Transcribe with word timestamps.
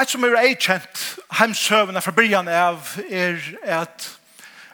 Et 0.00 0.08
som 0.08 0.24
er 0.24 0.38
eikjent 0.40 1.00
heimsøvende 1.36 2.00
fra 2.00 2.14
byrjan 2.16 2.46
av 2.48 2.94
er 3.12 3.36
at 3.68 4.06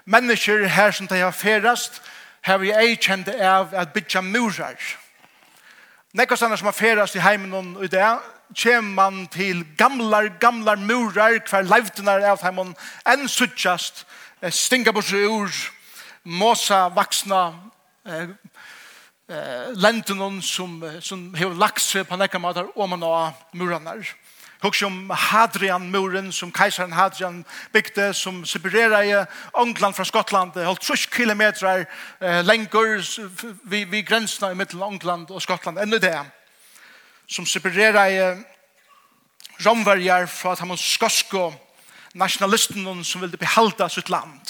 mennesker 0.07 0.69
her 0.71 0.93
som 0.95 1.09
de 1.11 1.19
har 1.19 1.35
ferast 1.35 1.99
har 2.47 2.61
vi 2.63 2.71
eikjent 2.71 3.27
av 3.35 3.75
at 3.75 3.91
bytja 3.97 4.23
murar. 4.23 4.79
Nekka 6.15 6.39
sannar 6.39 6.61
som 6.61 6.71
har 6.71 6.77
ferast 6.79 7.19
i 7.19 7.25
heimen 7.25 7.57
og 7.75 7.83
i 7.83 7.91
det 7.91 8.13
kjem 8.55 8.95
man 8.95 9.27
til 9.35 9.65
gamlar, 9.77 10.31
gamlar 10.39 10.79
murar 10.79 11.41
hver 11.51 11.67
leivtunar 11.67 12.23
av 12.23 12.47
heimen 12.47 12.71
enn 13.03 13.27
suttjast 13.27 14.05
stinga 14.55 14.95
bors 14.95 15.11
ur 15.13 15.51
mosa 16.23 16.85
vaksna 16.95 17.43
eh, 18.07 18.31
eh, 19.35 19.69
lentunon 19.75 20.39
som, 20.43 20.79
som 21.03 21.35
hever 21.35 21.59
lagt 21.59 21.83
seg 21.83 22.07
på 22.07 22.23
nekka 22.23 22.39
matar 22.39 22.71
om 22.79 22.95
man 22.95 23.03
av 23.03 23.35
muranar. 23.53 24.07
Hugsa 24.61 24.87
om 24.87 25.11
Hadrian-muren 25.11 26.33
som 26.33 26.53
kejsaren 26.53 26.93
Hadrian 26.93 27.45
byggde 27.73 28.15
som 28.15 28.47
separerade 28.47 29.27
England 29.55 29.95
från 29.95 30.07
Skottland. 30.07 30.53
Det 30.55 30.65
höll 30.65 30.77
3 30.77 30.97
kilometer 30.97 31.87
eh, 32.21 32.45
längre 32.45 33.03
vid, 33.63 33.89
vid 33.89 34.07
gränserna 34.07 34.55
mellan 34.55 34.93
England 34.93 35.31
och 35.31 35.43
Skottland. 35.43 35.79
Ännu 35.79 35.99
det. 35.99 36.25
Som 37.27 37.47
separerade 37.47 38.39
romverjar 39.59 40.27
från 40.27 40.53
att 40.53 40.59
han 40.59 40.69
var 40.69 40.77
skosko 40.77 41.53
nationalisten 42.13 43.05
som 43.05 43.21
ville 43.21 43.37
behalda 43.37 43.89
sitt 43.89 44.09
land. 44.09 44.41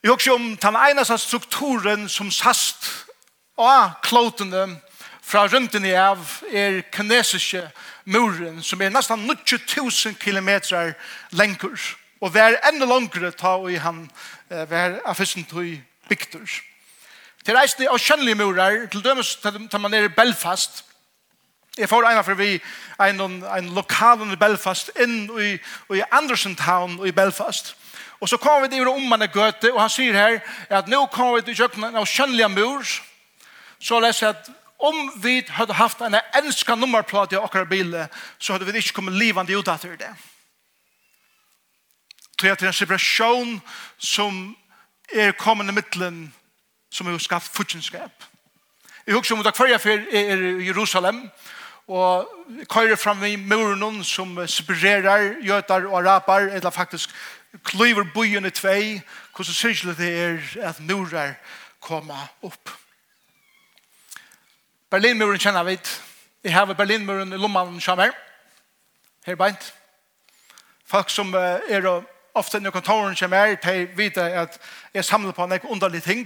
Jag 0.00 0.10
hugsa 0.10 0.34
om 0.34 0.56
den 0.60 0.76
ena 0.76 1.04
strukturen 1.04 2.08
som 2.08 2.30
sast 2.30 2.84
av 3.56 3.90
klotene 4.02 4.76
fra 5.28 5.44
rømten 5.46 5.84
i 5.84 5.92
av 5.92 6.22
er 6.48 6.80
kinesiske 6.94 7.60
muren 8.08 8.62
som 8.64 8.80
er 8.80 8.92
nesten 8.94 9.26
90.000 9.28 10.16
kilometer 10.20 10.94
lengur 11.36 11.76
og 12.20 12.32
vær 12.34 12.56
enda 12.70 12.88
langere 12.88 13.30
ta 13.36 13.58
og 13.60 13.68
i 13.72 13.76
han 13.82 14.06
eh, 14.50 14.64
vær 14.70 14.98
av 15.04 15.18
fyrsten 15.18 15.44
tog 15.44 15.68
bygter. 16.08 16.48
Til 17.44 17.56
reisende 17.56 17.90
av 17.92 18.00
kjønnelige 18.00 18.40
murer, 18.40 18.86
til 18.90 19.04
dømes 19.04 19.36
tar 19.42 19.78
man 19.78 19.92
ned 19.92 20.08
i 20.08 20.14
Belfast, 20.16 20.84
Jeg 21.78 21.88
får 21.88 22.04
en 22.04 22.24
for 22.24 22.34
vi 22.34 22.60
en, 23.00 23.20
en 23.20 23.68
lokal 23.74 24.32
i 24.32 24.36
Belfast 24.36 24.90
inn 24.98 25.28
i, 25.38 25.52
i 25.94 26.02
Anderson 26.10 26.56
Town 26.56 27.06
i 27.06 27.12
Belfast. 27.12 27.76
Og 28.20 28.28
så 28.28 28.36
kommer 28.36 28.66
vi 28.66 28.74
til 28.74 28.88
Romanne 28.88 29.28
Gøte, 29.28 29.72
og 29.72 29.80
han 29.80 29.90
sier 29.90 30.12
her 30.12 30.40
at 30.68 30.88
nå 30.88 31.06
kommer 31.06 31.38
vi 31.38 31.46
til 31.46 31.60
kjøkken 31.60 31.84
av 31.94 32.06
kjønnelige 32.06 32.48
mur, 32.48 32.82
så 33.78 34.00
leser 34.02 34.26
jeg 34.26 34.34
at 34.34 34.50
Om 34.78 35.12
vi 35.22 35.42
hadde 35.48 35.74
haft 35.74 36.00
en 36.00 36.14
enska 36.38 36.74
nummerplate 36.74 37.34
i 37.34 37.38
okkar 37.38 37.64
bil, 37.64 37.94
så 38.38 38.52
hadde 38.52 38.66
vi 38.66 38.78
ikke 38.78 38.94
kommet 39.00 39.18
livande 39.18 39.58
ut 39.58 39.68
etter 39.68 39.96
det. 39.98 40.12
Tror 42.38 42.48
jeg 42.48 42.58
til 42.58 42.70
en 42.70 42.72
separasjon 42.72 43.54
som 43.98 44.56
er 45.12 45.32
kommende 45.34 45.74
mittelen 45.74 46.28
som 46.90 47.06
er 47.06 47.18
skapt 47.18 47.50
futsinskap. 47.52 48.24
Jeg 49.06 49.14
husker 49.16 49.36
om 49.36 49.42
det 49.42 49.56
hver 49.56 49.72
jeg 49.72 49.80
er 50.12 50.42
i 50.60 50.66
Jerusalem, 50.66 51.30
og 51.88 52.28
køyrer 52.68 52.96
fram 52.96 53.24
i 53.24 53.36
muren 53.36 54.04
som 54.04 54.36
separerer 54.46 55.38
jøtar 55.42 55.86
og 55.88 55.98
araber, 56.00 56.52
eller 56.52 56.70
faktisk 56.70 57.10
klyver 57.64 58.04
byen 58.14 58.46
i 58.46 58.50
tvei, 58.50 59.00
hvordan 59.34 59.54
synes 59.54 59.96
det 59.96 60.10
er 60.20 60.68
at 60.68 60.80
murer 60.80 61.34
kommer 61.80 62.28
opp. 62.42 62.70
Berlinmuren 64.90 65.40
kjenner 65.40 65.66
vi. 65.68 65.74
Jeg 66.44 66.54
har 66.54 66.70
Berlinmuren 66.72 67.32
i 67.32 67.36
Lommanen 67.36 67.80
kommer. 67.80 68.14
Her 69.26 69.36
beint. 69.36 69.74
Folk 70.88 71.10
som 71.12 71.34
er 71.36 71.88
ofte 72.34 72.60
når 72.60 72.72
kontoren 72.72 73.16
kommer, 73.16 73.56
de 73.60 73.82
vet 73.96 74.16
at 74.16 74.56
jeg 74.94 75.04
samler 75.04 75.36
på 75.36 75.44
en 75.44 75.58
underlig 75.68 76.02
ting. 76.02 76.24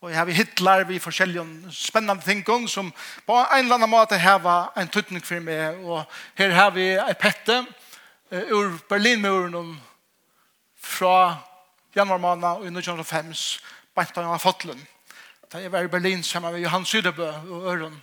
Og 0.00 0.10
jeg 0.10 0.18
har 0.18 0.30
hitler 0.30 0.84
vi 0.84 0.98
forskjellige 1.02 1.72
spennende 1.74 2.22
ting 2.22 2.68
som 2.68 2.92
på 3.26 3.34
en 3.36 3.64
eller 3.64 3.74
annen 3.74 3.90
måte 3.90 4.18
har 4.18 4.70
en 4.78 4.88
tøtning 4.88 5.24
for 5.24 5.40
meg. 5.40 5.82
Og 5.82 6.04
her 6.38 6.50
har 6.50 6.70
vi 6.70 6.92
et 6.94 7.18
pette 7.18 7.64
ur 8.30 8.78
Berlinmuren 8.88 9.80
fra 10.78 11.36
januar 11.96 12.18
måned 12.18 12.64
i 12.64 12.70
1905, 12.70 13.34
Beint 13.94 14.16
av 14.16 14.38
jeg. 14.38 14.78
Da 15.52 15.58
jeg 15.58 15.72
var 15.72 15.80
i 15.80 15.88
Berlin 15.88 16.22
sammen 16.22 16.52
med 16.52 16.60
Johan 16.60 16.84
Sydebø 16.84 17.26
og 17.26 17.74
Øren. 17.74 18.02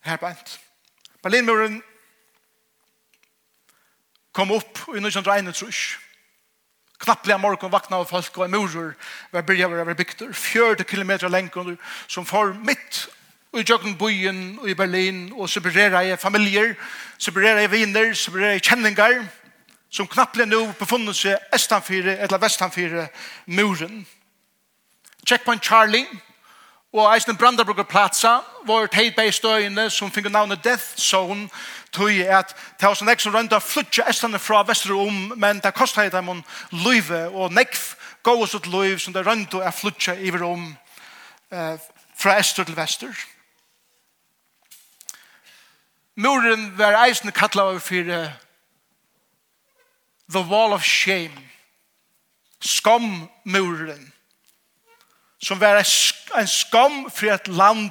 Her 0.00 0.16
bænt. 0.16 0.60
Berlinmuren 1.22 1.82
kom 4.32 4.50
opp 4.50 4.78
i 4.88 4.98
1931. 4.98 5.98
Knapplig 6.98 7.34
av 7.34 7.40
morgen 7.40 7.72
vakna 7.72 8.02
av 8.02 8.10
folk 8.10 8.38
og 8.38 8.44
en 8.44 8.50
murer 8.50 8.90
var 9.32 9.46
byrja 9.46 9.68
var 9.68 9.94
bygder. 9.94 10.32
40 10.32 10.84
kilometer 10.84 11.28
lengur 11.28 11.76
som 12.08 12.26
får 12.26 12.52
mitt 12.52 13.06
i 13.54 13.62
Jøgnbyen 13.62 13.98
byen 13.98 14.68
i 14.68 14.74
Berlin 14.74 15.32
og 15.32 15.48
separera 15.48 16.02
i 16.02 16.16
familier, 16.16 16.74
separera 17.18 17.62
i 17.62 17.70
viner, 17.70 18.14
separera 18.14 18.54
i 18.54 18.58
kjenningar 18.58 19.28
som 19.90 20.10
knapplig 20.10 20.48
nå 20.48 20.72
befunnet 20.78 21.16
seg 21.16 21.38
Estanfire 21.54 22.18
eller 22.18 22.38
Vestanfire 22.38 23.08
muren. 23.46 24.06
Checkpoint 25.24 25.62
Charlie 25.62 26.08
Og 26.92 27.14
eisen 27.14 27.36
Brandenburger 27.36 27.82
platsa 27.82 28.38
var 28.64 28.86
teit 28.88 29.16
bei 29.16 29.28
støyene 29.30 29.90
som 29.92 30.12
finner 30.12 30.32
navnet 30.32 30.64
Death 30.64 30.96
Zone 30.96 31.50
tog 31.92 32.08
at 32.08 32.54
det 32.80 32.88
var 32.88 32.96
sånn 32.96 33.12
ek 33.12 33.20
som 33.20 33.36
å 33.36 33.60
flytje 33.60 34.06
estene 34.08 34.40
fra 34.40 34.62
Vesterom 34.64 35.34
men 35.36 35.60
det 35.60 35.74
kostet 35.76 36.06
heit 36.06 36.16
dem 36.16 36.40
løyve 36.72 37.26
og 37.28 37.52
nekv 37.52 37.82
gås 38.24 38.54
ut 38.54 38.66
løyv 38.72 38.98
som 39.04 39.12
det 39.12 39.26
rønda 39.26 39.60
er 39.60 39.76
flutja 39.76 40.16
iver 40.16 40.46
om 40.48 40.64
eh, 41.52 41.76
fra 42.16 42.38
ester 42.40 42.64
til 42.64 42.76
vester. 42.76 43.12
Muren 46.16 46.72
var 46.78 46.96
eisen 47.04 47.32
kattla 47.32 47.68
over 47.68 47.84
fyrir 47.84 48.32
The 50.32 50.40
Wall 50.40 50.72
of 50.72 50.84
Shame 50.84 51.44
skammuren 52.60 54.12
som 55.42 55.60
var 55.60 55.78
en 56.38 56.46
skam 56.46 57.10
for 57.10 57.32
et 57.32 57.48
land 57.48 57.90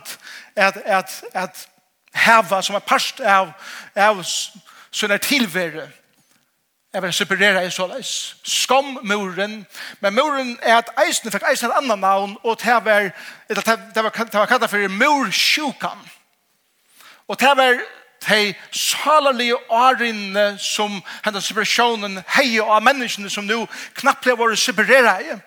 at, 0.56 0.78
at, 0.85 1.24
at 1.34 1.68
heva 2.13 2.62
som 2.62 2.75
er 2.75 2.85
parst 2.85 3.22
av, 3.22 3.53
av 3.96 4.24
sånne 4.91 5.18
tilvære 5.24 5.88
jeg 6.94 7.03
vil 7.03 7.13
separere 7.13 7.66
i 7.66 7.72
såleis. 7.72 8.35
skam 8.44 8.97
muren 9.03 9.66
Men 10.00 10.13
muren 10.13 10.58
er 10.62 10.78
at 10.78 10.90
eisen 11.06 11.31
fikk 11.31 11.44
eisen 11.52 11.69
et 11.69 11.78
annan 11.78 12.00
navn 12.00 12.38
og 12.44 12.58
det 12.63 12.74
var, 12.85 13.12
det 13.50 13.58
var, 13.58 13.75
det 13.96 14.03
var 14.03 14.09
det 14.09 14.34
var 14.34 14.46
kallet 14.46 14.69
for 14.69 14.88
mursjukan. 14.88 16.00
og 17.28 17.40
det 17.40 17.58
var 17.58 17.79
de 18.29 18.53
salerlige 18.72 19.72
årene 19.72 20.58
som 20.59 21.03
hennes 21.24 21.46
separationen 21.46 22.24
heier 22.28 22.64
av 22.64 22.84
menneskene 22.84 23.29
som 23.29 23.46
nu 23.46 23.68
knappt 23.94 24.25
vært 24.25 24.59
separera 24.59 25.19
i 25.22 25.38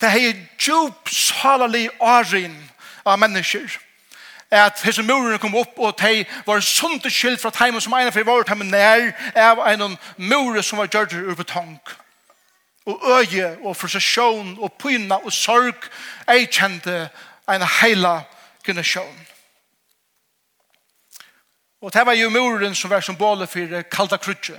det 0.00 0.08
er 0.08 0.40
djup 0.60 1.08
salalig 1.08 1.88
åren 2.00 2.56
av 3.04 3.18
mennesker 3.18 3.78
at 4.50 4.82
hese 4.86 5.02
muren 5.02 5.38
kom 5.42 5.56
opp 5.58 5.78
og 5.78 5.96
de 5.98 6.24
var 6.46 6.60
sundt 6.62 7.08
skyld 7.12 7.38
fra 7.42 7.50
teimen 7.50 7.80
som 7.80 7.94
ene 7.98 8.12
for 8.14 8.26
vårt 8.26 8.48
heimen 8.48 8.70
nær 8.70 9.10
av 9.34 9.62
en 9.66 9.96
mure 10.16 10.62
som 10.62 10.78
var 10.78 10.90
gjørt 10.92 11.16
ur 11.16 11.34
betong. 11.34 11.80
Og 12.86 13.02
øye 13.18 13.56
og 13.64 13.76
frustrasjon 13.76 14.58
og 14.60 14.76
pyna 14.78 15.18
og 15.18 15.32
sorg 15.32 15.88
ei 16.30 16.46
kjente 16.46 17.08
en 17.50 17.66
heila 17.80 18.20
generasjon 18.66 19.26
og 21.86 21.92
det 21.92 22.06
var 22.06 22.16
jo 22.18 22.30
muren 22.30 22.74
som 22.74 22.90
var 22.90 23.00
som 23.00 23.14
symbolet 23.14 23.48
for 23.48 23.82
kalda 23.82 24.16
krutje 24.16 24.56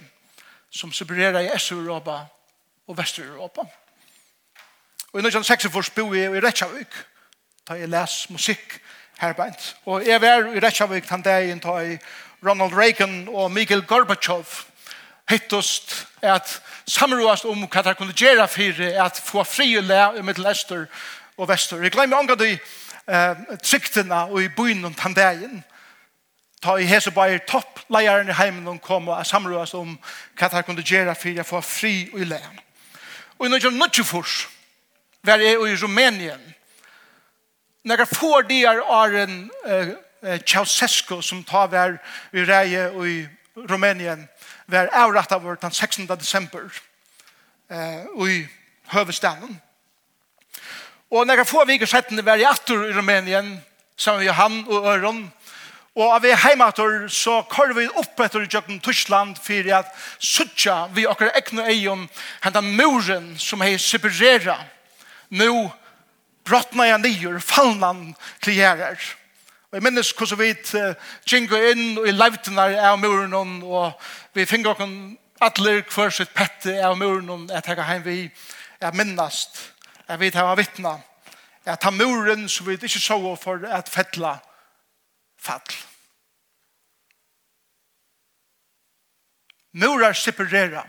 som 0.72 0.94
separerer 0.94 1.39
i 1.39 1.51
Øst-Europa 1.56 2.19
og 2.88 2.98
Vest-Europa 2.98 3.62
og 3.62 3.87
Og 5.13 5.19
i 5.19 5.24
1946 5.24 5.89
bo 5.95 6.13
jeg 6.13 6.36
i 6.36 6.39
Reykjavik, 6.44 6.95
da 7.68 7.74
jeg 7.80 7.89
les 7.89 8.15
musikk 8.30 8.80
herbeint. 9.21 9.75
Og 9.86 10.07
jeg 10.07 10.21
var 10.21 10.50
i 10.51 10.59
Reykjavik 10.59 11.09
den 11.09 11.21
dagen 11.21 11.59
da 11.63 11.77
jeg 11.81 12.00
Ronald 12.45 12.74
Reagan 12.74 13.27
og 13.31 13.51
Mikhail 13.51 13.81
Gorbachev 13.81 14.45
hittust 15.30 16.07
at 16.21 16.62
samråast 16.88 17.45
om 17.45 17.65
hva 17.68 17.83
de 17.83 17.94
kunne 17.95 18.15
gjøre 18.15 18.48
for 18.48 18.83
at 19.06 19.21
få 19.24 19.44
fri 19.44 19.74
og 19.77 19.83
le 19.83 20.01
i 20.19 20.21
Middel-Øster 20.21 20.86
og 21.38 21.50
Vester. 21.50 21.81
Jeg 21.83 21.92
glemmer 21.92 22.18
ångat 22.19 22.42
i 22.42 22.53
eh, 23.07 23.57
tryktene 23.63 24.21
og 24.27 24.44
i 24.44 24.51
byen 24.57 24.86
om 24.86 24.94
den 24.94 25.13
dagen. 25.13 25.63
Ta 26.63 26.75
i 26.75 26.88
hese 26.89 27.12
bare 27.12 27.39
toppleieren 27.48 28.30
i 28.30 28.38
heimen 28.38 28.68
og 28.68 28.81
kom 28.81 29.07
og 29.07 29.25
samråast 29.25 29.75
om 29.75 29.98
hva 30.39 30.51
de 30.51 30.63
kunne 30.63 30.83
gjøre 30.83 31.15
for 31.15 31.42
å 31.42 31.48
få 31.48 31.62
fri 31.62 31.95
og 32.13 32.27
le. 32.27 32.42
Og 33.39 33.48
i 33.48 33.51
1994 33.56 34.56
var 35.27 35.44
jeg 35.44 35.53
i 35.53 35.75
Rumænien. 35.75 36.56
Når 37.83 37.97
jeg 37.97 38.07
får 38.07 38.41
de 38.41 38.63
er 38.63 38.81
av 38.81 39.15
en 39.15 39.51
eh, 39.65 40.39
Ceausescu 40.47 41.21
som 41.21 41.44
tar 41.44 41.68
vær 41.71 41.97
i 42.33 42.44
reie 42.47 42.89
og 42.89 43.07
i 43.07 43.27
Rumänien 43.57 44.27
var 44.68 44.91
avratt 44.94 45.31
av 45.31 45.45
den 45.62 45.71
16. 45.71 46.07
december 46.07 46.68
eh, 47.69 48.03
i 48.27 48.45
høvestanen. 48.94 49.62
Og 51.12 51.27
når 51.27 51.41
jeg 51.41 51.47
får 51.47 51.68
viker 51.68 51.88
settene 51.88 52.25
var 52.25 52.39
jeg 52.39 52.51
atter 52.51 52.88
i 52.88 52.94
Rumänien 52.95 53.57
sammen 53.97 54.25
med 54.25 54.33
han 54.35 54.63
og 54.68 54.88
Øron 54.94 55.27
Og 55.97 56.12
av 56.13 56.21
vi 56.21 56.29
heimator 56.35 57.07
så 57.09 57.41
kör 57.50 57.74
vi 57.74 57.88
opp 57.88 58.19
etter 58.19 58.44
i 58.45 58.47
Jøkken 58.53 58.79
Tyskland 58.79 59.38
for 59.41 59.69
at 59.74 59.88
suttja 60.19 60.75
vi 60.94 61.07
okkar 61.09 61.31
egnu 61.39 61.63
eion 61.65 62.03
hentan 62.44 62.69
muren 62.77 63.31
som 63.41 63.63
hei 63.65 63.79
separera 63.81 64.59
nu 65.29 65.69
brottna 66.45 66.88
jag 66.88 67.01
nyer, 67.01 67.39
fallnan 67.39 68.15
kliärer. 68.39 69.00
Og 69.68 69.75
jeg 69.75 69.83
minnes 69.83 70.13
hvordan 70.15 70.39
vi 70.39 70.53
tjingo 71.27 71.57
inn 71.71 71.97
i 72.07 72.13
leivtene 72.15 72.69
av 72.79 73.00
muren 73.01 73.63
og 73.63 73.97
vi 74.33 74.45
finner 74.47 74.71
okken 74.71 75.18
atler 75.44 75.83
hver 75.91 76.13
sitt 76.15 76.31
pette 76.33 76.77
av 76.81 76.95
muren 76.97 77.50
jeg 77.51 77.65
tenker 77.65 77.85
heim 77.85 78.06
vi 78.06 78.21
er 78.79 78.95
minnast 78.95 79.59
jeg 80.07 80.21
vet 80.21 80.39
hva 80.39 80.56
vittna 80.56 80.95
jeg 81.68 81.81
tar 81.83 81.91
muren 81.91 82.47
så 82.47 82.63
vi 82.63 82.77
ikke 82.79 83.03
så 83.03 83.19
for 83.35 83.68
at 83.68 83.91
fettla 83.91 84.38
fall. 85.38 85.75
Murar 89.71 90.13
separera. 90.13 90.88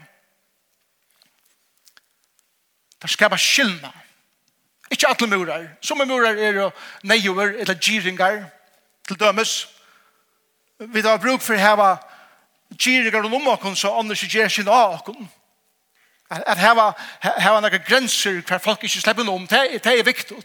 Det 3.01 3.09
skapar 3.09 3.37
skillnad 3.37 4.08
Ikke 4.91 5.07
alle 5.07 5.27
murar. 5.27 5.67
Som 5.81 6.01
murar 6.07 6.37
er 6.37 6.71
neiover 7.03 7.53
eller 7.59 7.73
gyringar 7.73 8.43
til 9.07 9.19
dømes. 9.19 9.67
Vi 10.79 11.01
har 11.01 11.17
bruk 11.17 11.41
for 11.41 11.53
å 11.53 11.61
hava 11.61 11.89
gyringar 12.77 13.25
og 13.25 13.31
lommokon 13.31 13.75
så 13.75 13.93
annars 13.99 14.23
gjør 14.23 14.47
sin 14.47 14.67
akon. 14.67 15.15
okon. 15.15 15.29
At 16.29 16.57
hava, 16.57 16.93
hava 17.21 17.61
noen 17.61 17.85
grenser 17.85 18.41
hver 18.41 18.61
folk 18.61 18.83
ikke 18.83 19.01
slipper 19.01 19.29
om, 19.29 19.47
det, 19.47 19.83
det 19.83 19.99
er 19.99 20.03
viktig. 20.05 20.37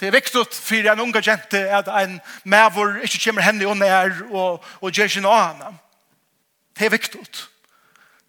Det 0.00 0.08
er 0.08 0.14
viktig 0.14 0.46
for 0.54 0.92
en 0.92 1.00
unga 1.00 1.20
gente 1.20 1.58
at 1.58 1.88
en 2.02 2.20
mavur 2.44 3.02
ikke 3.02 3.20
kommer 3.24 3.42
henne 3.42 3.66
og 3.66 3.76
nær 3.76 4.22
og, 4.30 4.64
og 4.80 4.92
gjør 4.92 5.08
sin 5.08 5.26
akon. 5.26 5.78
Det 6.78 6.86
er 6.86 6.90
viktig. 6.90 7.26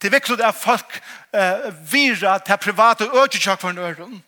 Det 0.01 0.09
er 0.09 0.17
viktig 0.17 0.41
at 0.43 0.55
folk 0.55 0.97
uh, 1.37 1.69
virer 1.91 2.41
til 2.45 2.57
private 2.57 3.05
økjekjak 3.05 3.61
for 3.61 3.69
en 3.69 4.23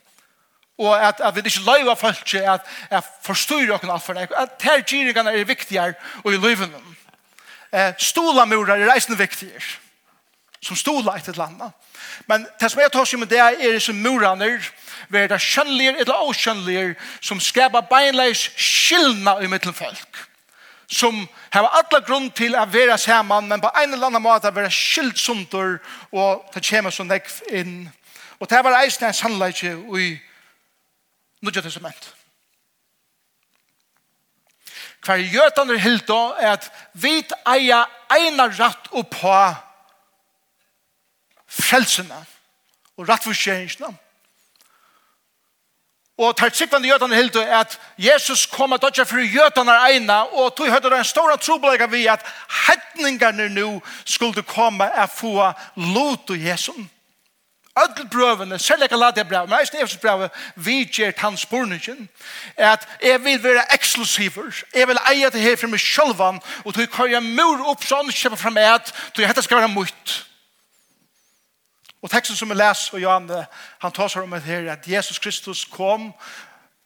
og 0.83 1.07
at, 1.07 1.21
at 1.23 1.35
vi 1.35 1.41
ikke 1.45 1.65
løyver 1.65 1.95
folk 1.95 2.25
til 2.25 2.43
at, 2.43 2.61
jeg 2.91 3.01
forstår 3.21 3.65
dere 3.69 3.93
alt 3.93 4.03
for 4.03 4.13
det. 4.13 4.29
At 4.37 4.49
her 4.61 4.81
gyringene 4.81 5.31
er 5.31 5.45
viktigere 5.45 5.93
og 6.23 6.33
i 6.33 6.37
løyvene. 6.37 6.81
Eh, 7.73 7.93
Stolamurer 7.97 8.75
er 8.75 8.91
reisende 8.91 9.17
viktigere 9.17 9.79
som 10.63 10.77
stola 10.79 11.17
etter 11.17 11.35
landa. 11.37 11.71
Men 12.27 12.45
det 12.59 12.71
som 12.71 12.81
jeg 12.81 12.91
tar 12.93 13.07
seg 13.07 13.19
med 13.19 13.31
det 13.31 13.39
er 13.41 13.79
som 13.83 13.97
muraner, 13.99 14.63
være 15.11 15.33
det 15.33 15.41
kjønnelige 15.43 15.95
eller 16.03 16.27
åkjønnelige, 16.29 16.93
som 17.21 17.41
skaper 17.43 17.87
beinleis 17.89 18.45
skillene 18.55 19.35
i 19.43 19.49
mittelfolk. 19.51 20.21
Som 20.87 21.23
har 21.53 21.67
alla 21.67 21.99
grunn 22.05 22.29
til 22.35 22.55
å 22.55 22.65
være 22.69 22.97
sammen, 23.01 23.49
men 23.49 23.61
på 23.61 23.71
en 23.81 23.93
eller 23.93 24.07
annen 24.07 24.23
måte 24.23 24.53
være 24.55 24.71
skilt 24.71 25.19
sunder, 25.19 25.79
og 26.11 26.45
det 26.53 26.63
kommer 26.67 26.93
som 26.93 27.09
nekv 27.09 27.41
inn. 27.51 27.89
Og 28.39 28.49
det 28.49 28.61
var 28.63 28.79
eisen 28.81 29.07
en 29.07 29.17
sannleik 29.17 29.63
i 29.63 30.07
Nudja 31.43 31.61
testament. 31.61 32.13
Hver 35.03 35.19
gjøtan 35.27 35.69
er 35.69 35.81
hilda 35.83 36.19
er 36.39 36.53
at 36.55 36.69
vit 36.95 37.33
eier 37.51 37.89
eina 38.15 38.47
ratt 38.47 38.87
oppa 38.95 39.39
frelsene 41.51 42.21
og 42.95 43.09
rattforskjeringsene. 43.09 43.91
Og 46.23 46.37
tar 46.37 46.53
sikvande 46.53 46.87
jötan 46.87 47.11
er 47.11 47.41
er 47.41 47.59
at 47.59 47.79
Jesus 47.97 48.45
kom 48.45 48.73
at 48.73 48.81
dodja 48.81 49.03
fyrir 49.03 49.33
jötan 49.33 49.67
er 49.67 49.85
eina 49.91 50.21
og 50.23 50.55
tog 50.55 50.69
høyde 50.69 50.89
den 50.89 51.03
stora 51.03 51.35
trobelaga 51.35 51.85
vi 51.85 52.07
at 52.07 52.25
hedningarne 52.67 53.49
nu 53.49 53.81
skulle 54.05 54.43
komme 54.43 54.91
at 54.93 55.09
få 55.09 55.51
lot 55.75 56.29
og 56.29 56.45
Jesus. 56.45 56.75
Ödel 57.73 58.09
brøvene, 58.09 58.59
selv 58.59 58.83
ikke 58.83 58.97
lade 58.97 59.17
jeg 59.17 59.27
brev, 59.27 59.47
men 59.47 59.59
eisen 59.59 59.79
Efesens 59.81 60.01
brev, 60.01 60.29
vi 60.55 60.83
gjør 60.85 61.11
hans 61.17 61.45
borningen, 61.45 62.09
at 62.57 62.87
jeg 63.01 63.23
vil 63.23 63.43
være 63.43 63.63
eksklusiver, 63.73 64.63
jeg 64.75 64.87
vil 64.87 64.99
eie 65.09 65.29
det 65.29 65.41
her 65.41 65.55
for 65.57 65.73
meg 65.73 65.81
sjølvan, 65.81 66.37
og 66.65 66.75
du 66.75 66.85
kan 66.85 67.09
jeg 67.09 67.23
mur 67.23 67.65
opp 67.71 67.81
sånn, 67.81 68.13
kjøpe 68.13 68.37
frem 68.37 68.61
et, 68.61 68.93
du 69.17 69.23
hette 69.25 69.41
skal 69.41 69.63
være 69.63 69.73
mutt. 69.73 70.13
Og 72.05 72.13
teksten 72.13 72.37
som 72.37 72.53
jeg 72.53 72.61
leser, 72.61 72.93
og 72.93 73.01
Johan, 73.01 73.29
han 73.81 73.97
tar 73.97 74.11
seg 74.11 74.27
om 74.27 74.37
det 74.37 74.45
her, 74.45 74.69
at 74.75 74.87
Jesus 74.87 75.17
Kristus 75.23 75.65
kom, 75.65 76.11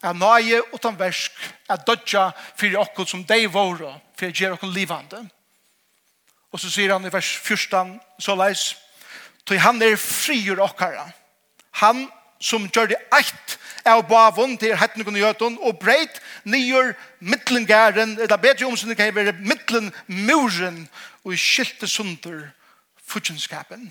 er 0.03 0.15
nøye 0.15 0.61
utan 0.71 0.95
versk, 0.95 1.35
er 1.67 1.83
dødja 1.83 2.29
for 2.55 2.81
okkur 2.85 3.11
som 3.11 3.27
dei 3.27 3.43
våre, 3.51 3.97
fyrir 4.15 4.35
gjer 4.39 4.55
okkur 4.55 4.71
livande. 4.71 5.25
Og 6.53 6.61
så 6.63 6.71
sier 6.71 6.93
han 6.95 7.05
i 7.05 7.11
vers 7.11 7.35
14, 7.43 7.97
så 8.23 8.39
leis, 8.39 8.69
Tog 9.47 9.61
han 9.63 9.81
er 9.81 9.95
friur 9.95 10.59
okkara. 10.63 11.07
Han 11.79 12.07
som 12.43 12.67
gjør 12.69 12.91
det 12.91 12.99
eit 13.15 13.55
av 13.87 14.03
bavun 14.09 14.57
til 14.59 14.75
hettningen 14.77 15.15
og 15.15 15.23
gjøtun 15.23 15.55
og 15.63 15.79
breit 15.79 16.19
nyer 16.45 16.93
mittlengæren, 17.23 18.17
eller 18.19 18.41
bedre 18.41 18.67
omsynet 18.67 18.97
kan 18.99 19.15
være 19.15 19.37
mittlenmuren, 19.39 20.83
og 21.23 21.33
i 21.33 21.39
skilte 21.39 21.87
sunder 21.87 22.49
fudgenskapen. 23.07 23.87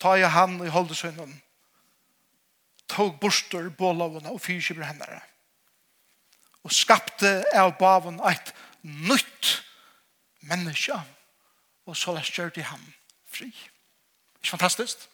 Ta 0.00 0.14
i 0.16 0.24
han 0.24 0.60
i 0.64 0.72
holdesønnen 0.72 1.40
tog 2.90 3.20
borster 3.22 3.68
bålavene 3.78 4.32
og 4.32 4.40
fyrkjøper 4.42 4.82
henne, 4.82 5.20
og 6.66 6.72
skapte 6.74 7.44
av 7.54 7.76
bavun 7.78 8.18
eit 8.26 8.50
nytt 8.82 9.60
menneske 10.50 10.96
og 11.86 11.94
så 11.96 12.14
lest 12.16 12.34
gjør 12.34 12.50
de 12.54 12.66
ham 12.66 12.82
fri. 13.30 13.50
Fri. 13.50 13.79
Ikke 14.40 14.50
fantastisk? 14.50 15.08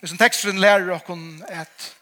Hvis 0.00 0.12
en 0.12 0.18
teksten 0.18 0.58
lærer 0.58 0.86
dere 0.86 1.00
at 1.48 1.96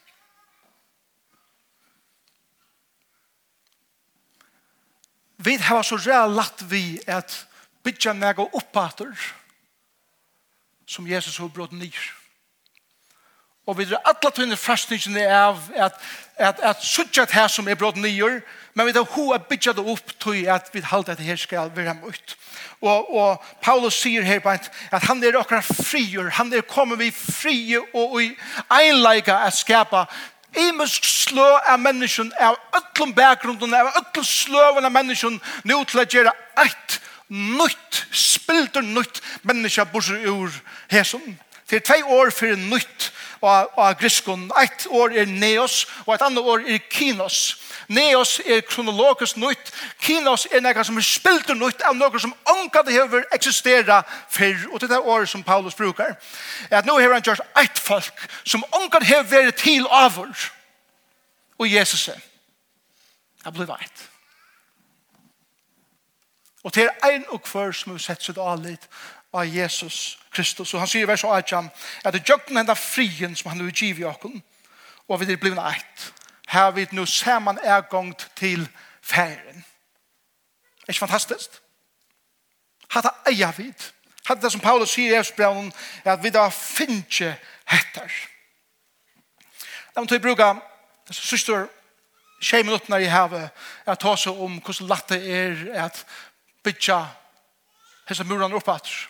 vi 5.36 5.56
har 5.56 5.82
så 5.82 5.96
ræl 5.96 6.34
latt 6.36 6.64
vi 6.70 7.00
at 7.06 7.46
bytja 7.84 8.12
nega 8.12 8.44
oppater 8.52 9.12
som 10.86 11.06
Jesus 11.06 11.38
har 11.38 11.48
brått 11.48 11.72
nyr. 11.72 12.19
Og 13.70 13.78
vi 13.78 13.86
drar 13.86 14.02
alla 14.10 14.30
tunne 14.34 14.56
fastningene 14.58 15.28
av 15.30 15.60
at, 15.78 15.98
at, 16.34 16.58
at 16.72 16.82
suttja 16.82 17.22
et 17.22 17.34
her 17.36 17.46
som 17.52 17.68
er 17.70 17.78
brått 17.78 18.00
nyer, 18.02 18.40
men 18.74 18.88
vi 18.88 18.94
drar 18.96 19.06
hoa 19.14 19.38
bytja 19.46 19.76
det 19.78 19.84
opp 19.86 20.10
til 20.18 20.48
at 20.50 20.72
vi 20.74 20.82
halte 20.82 21.14
at 21.14 21.20
det 21.20 21.28
her 21.28 21.38
skal 21.38 21.70
være 21.76 21.94
mot. 22.00 22.34
Og, 22.80 23.14
og 23.14 23.44
Paulus 23.62 24.00
sier 24.02 24.26
her 24.26 24.42
på 24.42 24.50
at 24.50 25.06
han 25.06 25.22
er 25.22 25.38
okkar 25.38 25.62
frier, 25.62 26.32
han 26.34 26.50
er 26.50 26.66
kommet 26.66 26.98
vi 26.98 27.12
frie 27.14 27.78
og 27.94 28.16
i 28.24 28.32
einleika 28.80 29.44
at 29.46 29.54
skapa 29.54 30.08
Imusk 30.58 31.04
slø 31.06 31.46
av 31.70 31.78
menneskjen, 31.78 32.32
av 32.42 32.56
öllum 32.74 33.12
bakgrunden, 33.14 33.70
av 33.70 33.92
ötlom 34.00 34.24
sløven 34.26 34.88
av 34.88 34.90
menneskjen, 34.90 35.36
nå 35.62 35.76
til 35.86 36.00
å 36.02 36.06
gjøre 36.10 36.32
eit 36.58 36.96
nytt, 37.30 38.00
spilder 38.10 38.82
nytt 38.82 39.20
menneska 39.46 39.86
borser 39.92 40.18
ur 40.26 40.50
hesum. 40.90 41.22
Det 41.70 41.78
er 41.78 41.86
tvei 41.86 42.00
år 42.02 42.34
fyrir 42.34 42.58
nytt 42.58 43.12
og, 43.40 43.78
og 43.78 43.98
griskon. 43.98 44.50
Eit 44.60 44.86
år 44.90 45.14
er 45.16 45.26
neos, 45.26 45.86
og 46.06 46.14
eit 46.14 46.24
annet 46.24 46.44
år 46.44 46.64
er 46.68 46.78
kinos. 46.90 47.56
Neos 47.88 48.40
er 48.46 48.60
kronologisk 48.68 49.36
nytt, 49.40 49.72
kinos 50.00 50.46
er 50.52 50.62
nekka 50.62 50.84
som 50.86 50.98
er 51.00 51.06
spilter 51.06 51.58
nytt 51.58 51.82
av 51.86 51.96
noe 51.98 52.20
som 52.22 52.34
anka 52.52 52.84
det 52.86 52.94
hever 52.94 53.26
eksistera 53.34 54.02
fyrr, 54.30 54.68
og 54.70 54.80
det 54.80 54.92
er 54.92 55.06
året 55.06 55.28
som 55.28 55.42
Paulus 55.42 55.74
brukar. 55.74 56.16
At 56.70 56.86
nå 56.86 56.98
hever 56.98 57.16
han 57.18 57.26
gjort 57.26 57.44
eit 57.58 57.78
folk 57.78 58.28
som 58.44 58.64
anka 58.76 59.00
det 59.00 59.10
hever 59.10 59.30
vært 59.30 59.62
til 59.62 59.88
avur, 59.90 60.46
og 61.58 61.68
Jesus 61.68 62.08
er. 62.08 62.20
Det 63.44 63.52
blir 63.56 63.68
veit. 63.68 64.06
Og 66.64 66.72
til 66.72 66.90
ein 67.04 67.24
og 67.32 67.40
hver 67.48 67.72
som 67.72 67.94
har 67.94 68.02
sett 68.04 68.22
seg 68.24 68.38
alit, 68.38 68.84
av 69.32 69.46
Jesus 69.46 70.18
Kristus. 70.32 70.74
Og 70.74 70.80
han 70.80 70.88
sier 70.88 71.06
i 71.06 71.10
vers 71.10 71.24
18 71.24 71.70
at 72.04 72.14
det 72.14 72.24
gjøkken 72.26 72.58
enda 72.58 72.74
frien 72.74 73.36
som 73.36 73.50
han 73.52 73.62
vil 73.64 73.74
give 73.74 74.02
i 74.02 74.08
åkken, 74.08 74.42
og 75.08 75.20
vi 75.20 75.32
er 75.32 75.40
blevet 75.40 75.62
eit. 75.72 76.12
Her 76.50 76.70
vi 76.70 76.86
nu 76.92 77.06
man 77.40 77.58
er 77.62 77.80
gongt 77.80 78.30
til 78.36 78.68
ferien. 79.02 79.64
Er 80.82 80.92
ikke 80.92 80.98
fantastisk? 80.98 81.50
Hatta 82.90 83.10
eia 83.26 83.52
vid. 83.56 83.92
Hatt 84.26 84.42
det 84.42 84.52
som 84.52 84.60
Paulus 84.60 84.90
sier 84.90 85.14
i 85.14 85.18
Efsbraunen 85.18 85.72
er 86.04 86.12
at 86.12 86.22
vi 86.22 86.30
da 86.30 86.48
finner 86.48 87.04
ikke 87.06 87.36
hetter. 87.66 88.10
Da 89.94 90.00
må 90.00 90.06
vi 90.10 90.18
bruke 90.18 90.54
syster 91.10 91.66
tjej 92.40 92.62
minutter 92.62 92.98
i 92.98 93.10
havet 93.10 93.50
er 93.86 93.92
at 93.92 94.00
ta 94.00 94.14
seg 94.16 94.38
om 94.38 94.58
hvordan 94.60 94.88
latt 94.88 95.08
det 95.10 95.20
er 95.26 95.64
at 95.86 96.04
bytja 96.64 97.00
hessa 98.08 98.24
muran 98.24 98.54
oppatter. 98.56 99.08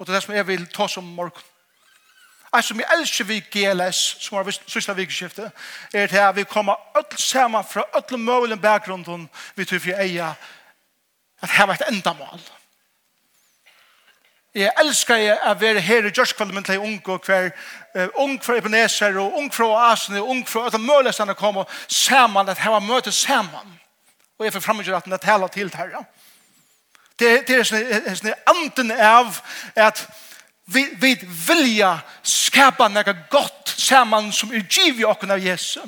Og 0.00 0.06
det 0.06 0.12
er 0.12 0.16
det 0.16 0.22
som 0.22 0.34
jeg 0.34 0.46
vil 0.46 0.66
ta 0.66 0.86
som 0.88 1.04
morgen. 1.04 1.42
Jeg 2.54 2.64
som 2.64 2.78
jeg 2.80 2.86
elsker 2.98 3.24
vi 3.24 3.40
GLS, 3.52 4.16
som 4.20 4.36
har 4.36 4.46
vist 4.48 4.62
sysla 4.66 4.94
vikeskiftet, 4.94 5.50
er 5.94 6.06
til 6.06 6.16
at 6.16 6.36
vi 6.36 6.44
kommer 6.44 6.74
öll 6.96 7.18
sammen 7.18 7.64
fra 7.64 7.84
öll 7.94 8.16
møylen 8.16 8.60
bakgrunden 8.60 9.28
vi 9.54 9.64
tror 9.64 9.78
vi 9.78 9.92
eier 9.92 10.32
at 11.42 11.50
her 11.50 11.66
var 11.66 11.74
et 11.74 11.92
enda 11.92 12.12
mål. 12.12 12.40
Jeg 14.54 14.72
elsker 14.80 15.16
jeg 15.16 15.36
å 15.46 15.54
være 15.54 15.80
her 15.80 16.08
i 16.08 16.14
Gjørskvallet 16.16 16.54
med 16.54 16.64
de 16.64 16.80
unge 16.80 17.12
og 17.12 17.20
hver 17.24 17.52
ung 18.14 18.40
fra 18.42 18.56
Ebenezer 18.56 19.20
og 19.20 19.36
ung 19.36 19.52
fra 19.54 19.68
Oasen 19.68 20.16
og 20.16 20.28
ung 20.28 20.48
fra 20.48 20.64
alle 20.64 20.78
møylestandet 20.78 21.36
kom 21.36 21.56
og 21.56 21.68
sammen, 21.88 22.48
at 22.48 22.58
her 22.58 22.70
var 22.70 22.80
møte 22.80 23.12
sammen. 23.12 23.78
Og 24.38 24.44
jeg 24.44 24.52
får 24.52 24.60
fremgjøre 24.60 24.96
at 24.96 25.04
den 25.04 25.12
er 25.12 25.22
tala 25.22 25.48
til 25.48 25.70
herre. 25.76 26.00
Ja 26.00 26.19
Det, 27.20 27.30
det 27.48 27.60
er 27.60 27.68
sånn 27.68 28.32
anden 28.48 28.92
av 28.96 29.38
at 29.76 30.06
vi, 30.72 30.86
vi 31.00 31.14
vilja 31.46 31.98
skapa 32.22 32.88
noe 32.88 33.14
godt 33.30 33.74
saman 33.76 34.30
som 34.32 34.52
er 34.54 34.64
giv 34.64 35.02
i 35.02 35.08
okken 35.08 35.34
av 35.34 35.42
Jesus. 35.42 35.82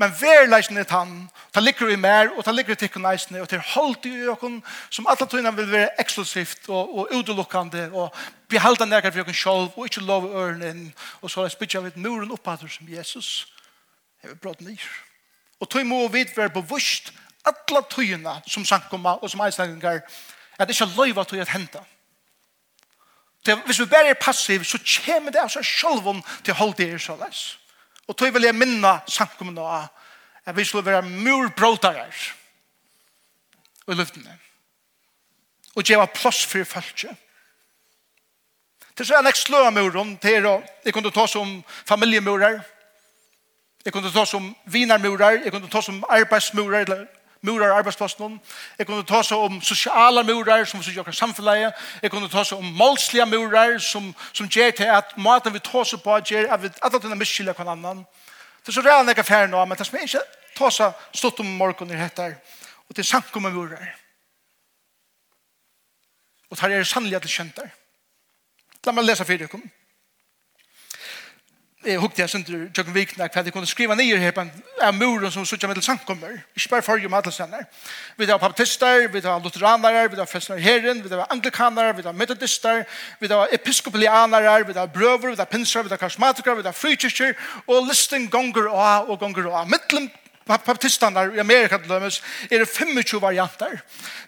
Men 0.00 0.14
verleisen 0.18 0.78
er 0.80 0.86
tann, 0.88 1.28
ta 1.54 1.60
ligger 1.60 1.90
i 1.92 1.98
mer, 2.00 2.32
og 2.34 2.42
ta 2.46 2.50
ligger 2.50 2.74
i 2.74 2.80
tikkun 2.80 3.04
eisne, 3.06 3.42
og 3.42 3.50
til 3.50 3.60
holdt 3.74 4.08
i 4.08 4.14
okken 4.32 4.56
som 4.90 5.06
alle 5.10 5.28
tøyna 5.30 5.52
vil 5.54 5.68
være 5.70 5.92
eksklusivt 6.02 6.70
og, 6.72 6.96
og 6.98 7.12
utelukkande, 7.14 7.84
og 7.92 8.10
behalda 8.50 8.88
noe 8.88 9.04
for 9.04 9.22
okken 9.22 9.36
sjolv, 9.36 9.70
og 9.76 9.86
ikke 9.86 10.02
lov 10.08 10.26
øren 10.32 10.64
inn, 10.66 10.84
og 11.20 11.30
så 11.30 11.44
er 11.44 11.54
spytja 11.54 11.84
vi 11.84 11.92
muren 12.02 12.32
oppadder 12.34 12.72
som 12.72 12.88
Jesus. 12.88 13.46
Jeg 14.22 14.32
vil 14.32 14.40
bråd 14.42 14.64
nyr. 14.66 14.88
Og 15.62 15.70
tøy 15.70 15.84
må 15.86 16.00
vi 16.10 16.24
være 16.34 16.50
bevust 16.56 17.12
alla 17.44 17.82
tøyna 17.90 18.36
som 18.46 18.64
sankoma 18.64 19.16
og 19.22 19.30
som 19.30 19.40
eislandingar 19.46 20.02
at 20.58 20.68
det 20.68 20.76
ikke 20.76 20.92
løyva 20.96 21.24
tøy 21.24 21.40
at 21.42 21.50
henta. 21.50 21.82
Det, 23.46 23.56
hvis 23.66 23.80
vi 23.80 23.86
bare 23.90 24.12
er 24.12 24.20
passiv, 24.20 24.64
så 24.64 24.78
kommer 25.06 25.32
det 25.34 25.40
av 25.42 25.50
seg 25.50 25.64
selv 25.66 26.22
til 26.44 26.54
å 26.54 26.58
holde 26.60 26.78
det 26.78 27.00
så 27.02 27.16
les. 27.18 27.40
Og 28.06 28.16
tøy 28.18 28.30
vil 28.34 28.46
jeg 28.46 28.54
minne 28.54 28.92
sankommen 29.10 29.56
nå 29.56 29.66
at 29.66 30.54
vi 30.56 30.64
skulle 30.64 30.86
være 30.86 31.02
murbrådare 31.02 32.06
i 33.88 33.98
luftene. 33.98 34.38
Og 35.74 35.86
gjeva 35.86 36.06
plass 36.06 36.44
for 36.46 36.64
falskje. 36.68 37.10
Det 38.92 39.00
er 39.00 39.08
så 39.08 39.18
en 39.18 39.26
ekstra 39.30 39.56
sløa 39.56 39.70
muren 39.72 40.16
til 40.20 40.46
å, 40.46 40.58
jeg 40.84 40.92
kunne 40.92 41.10
ta 41.10 41.24
som 41.26 41.62
familiemurer, 41.88 42.60
jeg 43.84 43.92
kunne 43.94 44.12
ta 44.12 44.26
som 44.28 44.50
vinarmurer, 44.70 45.40
jeg 45.42 45.52
kunne 45.54 45.70
ta 45.72 45.80
som 45.82 46.02
arbeidsmurer, 46.12 46.84
eller 46.84 47.06
murar 47.42 47.74
arbeidsplassen. 47.76 48.40
Jeg 48.78 48.86
kunne 48.86 49.04
ta 49.06 49.22
seg 49.26 49.38
om 49.38 49.60
sosiale 49.62 50.22
murar 50.24 50.64
som 50.64 50.80
vi 50.80 50.94
gjør 50.94 51.10
samfunnet. 51.12 51.74
Jeg 52.02 52.10
kunne 52.10 52.30
ta 52.30 52.44
seg 52.44 52.58
om 52.58 52.74
målslige 52.78 53.26
murar 53.26 53.78
som, 53.82 54.14
som 54.32 54.48
gjør 54.48 54.70
til 54.70 54.90
at 54.94 55.16
maten 55.16 55.54
vi 55.54 55.58
tar 55.58 55.84
seg 55.88 56.02
på 56.04 56.18
gjør 56.30 56.52
at 56.54 56.62
vi 56.62 56.70
alle 56.82 57.02
denne 57.02 57.18
miskylder 57.18 57.58
hver 57.58 57.72
annan. 57.74 58.04
Det 58.62 58.70
er 58.70 58.78
så 58.78 58.86
redan 58.86 59.08
jeg 59.10 59.18
er 59.18 59.26
ferdig 59.26 59.50
nå, 59.50 59.64
men 59.64 59.78
det 59.78 59.86
som 59.86 59.98
jeg 59.98 60.08
ikke 60.10 60.24
tar 60.56 60.70
seg 60.70 61.04
stått 61.18 61.42
om 61.42 61.50
morgenen 61.58 61.98
dette. 61.98 62.36
og 62.88 62.96
det 62.96 63.02
er 63.02 63.10
samkomne 63.10 63.50
murar. 63.50 63.98
Og 66.50 66.56
det 66.56 66.60
her 66.60 66.78
er 66.78 66.84
sannelig 66.84 67.16
at 67.16 67.22
det 67.22 67.30
kjent 67.30 67.56
der. 67.56 67.70
La 68.86 68.92
meg 68.92 69.04
lese 69.04 69.24
for 69.24 69.36
dere 69.38 69.62
jeg 71.84 71.98
hukte 71.98 72.22
jeg 72.22 72.30
sønder 72.30 72.68
tjøkken 72.74 72.94
vikna 72.94 73.26
hva 73.26 73.42
jeg 73.42 73.54
kunne 73.54 73.68
skriva 73.70 73.96
nye 73.98 74.18
her 74.20 74.34
på 74.34 74.44
en 74.44 74.50
av 74.82 74.94
muren 74.94 75.32
som 75.34 75.46
suttja 75.46 75.68
middel 75.70 75.84
samkommer 75.84 76.38
ikke 76.54 76.70
bare 76.74 76.86
forrige 76.86 77.10
med 77.10 77.18
alle 77.18 77.34
stender 77.34 77.66
vi 78.18 78.28
har 78.30 78.38
baptister, 78.38 79.08
vi 79.12 79.20
har 79.24 79.42
lutheranere 79.42 80.06
vi 80.10 80.20
har 80.20 80.30
festner 80.30 80.62
herren, 80.62 81.02
vi 81.02 81.10
har 81.10 81.26
anglikanere 81.30 81.96
vi 81.96 82.06
har 82.06 82.16
metodister, 82.16 82.84
vi 83.20 83.30
har 83.32 83.52
episkopalianere 83.52 84.62
vi 84.68 84.78
har 84.78 84.86
brøver, 84.86 85.30
vi 85.34 85.36
har 85.42 85.50
pinser 85.50 85.82
vi 85.82 85.94
har 85.94 86.00
karismatikere, 86.00 86.56
vi 86.56 86.68
har 86.68 86.76
frikirker 86.76 87.34
og 87.66 87.86
listen 87.88 88.28
gonger 88.30 88.70
og 88.70 89.10
og 89.10 89.18
gonger 89.18 89.48
og 89.50 89.70
middelen 89.70 90.10
baptistene 90.46 91.30
i 91.36 91.40
Amerika 91.40 91.78
til 91.78 91.90
dømes 91.90 92.20
er 92.50 92.62
det 92.62 92.68
25 92.68 93.20
varianter. 93.22 93.78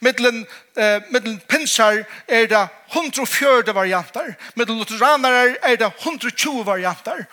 Middelen, 0.01 0.47
eh, 0.77 1.01
middelen 1.11 1.41
pinsar 1.49 2.05
er 2.29 2.47
det 2.47 2.69
140 2.93 3.75
varianter. 3.75 4.35
Middelen 4.55 4.79
lutheraner 4.79 5.57
er 5.63 5.77
det 5.77 5.93
120 5.99 6.67
varianter 6.67 7.27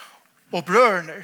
og 0.52 0.66
brødene 0.66 1.24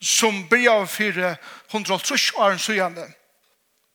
som 0.00 0.48
blir 0.48 0.70
av 0.70 0.86
fire 0.88 1.36
hundre 1.72 1.94
og 1.94 2.04
trus 2.04 2.30
åren 2.36 2.58
søgjende 2.58 3.04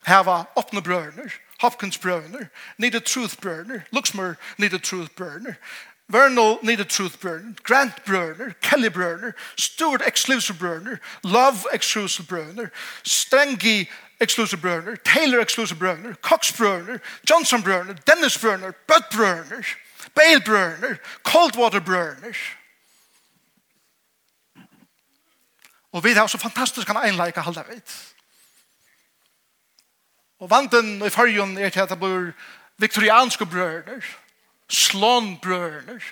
heva 0.06 0.44
åpne 0.56 0.82
brødene 0.82 1.30
Hopkins 1.62 1.98
brørene 1.98 2.50
Needed 2.78 3.02
Truth 3.02 3.38
brødene 3.42 3.84
Luxmer 3.92 4.36
Needed 4.58 4.80
Truth 4.80 5.12
brødene 5.18 5.56
Vernal 6.08 6.58
Needed 6.62 6.86
Truth 6.86 7.18
brødene 7.18 7.56
Grant 7.64 8.06
brødene 8.06 8.54
Kelly 8.62 8.90
brødene 8.90 9.34
Stuart 9.58 10.02
Exclusive 10.08 10.58
brødene 10.58 11.00
Love 11.24 11.74
Exclusive 11.74 12.28
brødene 12.28 12.70
Strengi 13.04 13.90
Exclusive 14.22 14.62
brødene 14.62 14.98
Taylor 15.06 15.42
Exclusive 15.42 15.80
brødene 15.80 16.16
Cox 16.22 16.54
brødene 16.58 17.00
Johnson 17.30 17.64
brødene 17.64 17.98
Dennis 18.08 18.38
brødene 18.38 18.74
Bud 18.88 19.04
brødene 19.12 19.64
Bale 20.16 20.42
brødene 20.46 20.98
Coldwater 21.24 21.80
brørene 21.80 22.34
Og 25.96 26.04
vi 26.04 26.12
har 26.14 26.28
så 26.28 26.38
fantastisk 26.38 26.88
kan 26.88 27.00
einleika 27.00 27.42
halda 27.42 27.64
veit. 27.64 27.92
Og 30.44 30.50
vanden 30.52 31.00
i 31.06 31.10
fargen 31.10 31.58
er 31.58 31.72
til 31.72 31.86
at 31.86 31.94
det 31.94 32.00
bor 32.00 32.34
viktorianske 32.84 33.46
brødner, 33.46 34.04
slån 34.68 35.38
brødner, 35.40 36.04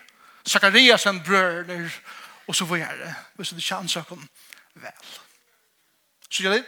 Zakariasen 0.47 1.23
brødner, 1.23 1.89
og 2.47 2.55
så 2.55 2.65
var 2.65 2.77
det, 2.77 3.15
hvis 3.35 3.49
det 3.49 3.57
ikke 3.57 3.75
ansøkken 3.75 4.29
vel. 4.75 4.91
Så 6.29 6.43
gjør 6.43 6.51
det. 6.51 6.63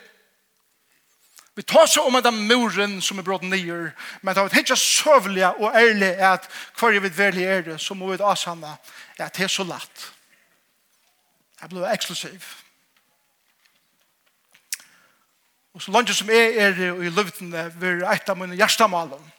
Vi 1.55 1.62
tar 1.62 1.86
så 1.86 2.01
om 2.01 2.24
den 2.24 2.48
muren 2.48 3.01
som 3.01 3.19
er 3.19 3.24
brått 3.24 3.43
nyer, 3.43 3.91
men 4.22 4.36
det 4.36 4.43
er 4.43 4.57
ikke 4.60 4.75
søvlig 4.75 5.48
og 5.48 5.72
ærlig 5.75 6.12
at 6.19 6.50
hver 6.79 6.91
jeg 6.91 7.03
vil 7.03 7.17
velge 7.17 7.48
er 7.48 7.62
det, 7.62 7.81
så 7.81 7.93
må 7.93 8.12
vi 8.12 8.17
da 8.17 8.36
sanne 8.36 8.75
at 9.17 9.38
det 9.38 9.43
er 9.43 9.48
så 9.48 9.63
lett. 9.63 10.12
Jeg 11.62 11.69
ble 11.69 11.88
eksklusiv. 11.93 12.64
Og 15.75 15.82
så 15.82 15.91
langt 15.91 16.12
som 16.15 16.29
jeg 16.32 16.55
er 16.55 16.77
i 17.03 17.10
luften 17.12 17.51
er 17.53 17.74
et 18.13 18.29
av 18.32 18.38
mine 18.39 18.55
hjertemalen 18.55 19.32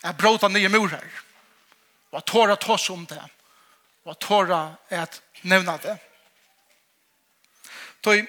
Jeg 0.00 0.16
bråta 0.16 0.48
nye 0.48 0.70
murer 0.72 1.04
og 2.10 2.18
at 2.18 2.26
tåra 2.26 2.56
tås 2.56 2.88
om 2.90 3.04
det 3.06 3.20
og 3.20 4.14
jeg 4.14 4.20
tåra 4.24 4.60
er 4.88 5.02
at 5.04 5.20
nevna 5.44 5.76
det. 5.82 5.98
Tøy 8.00 8.24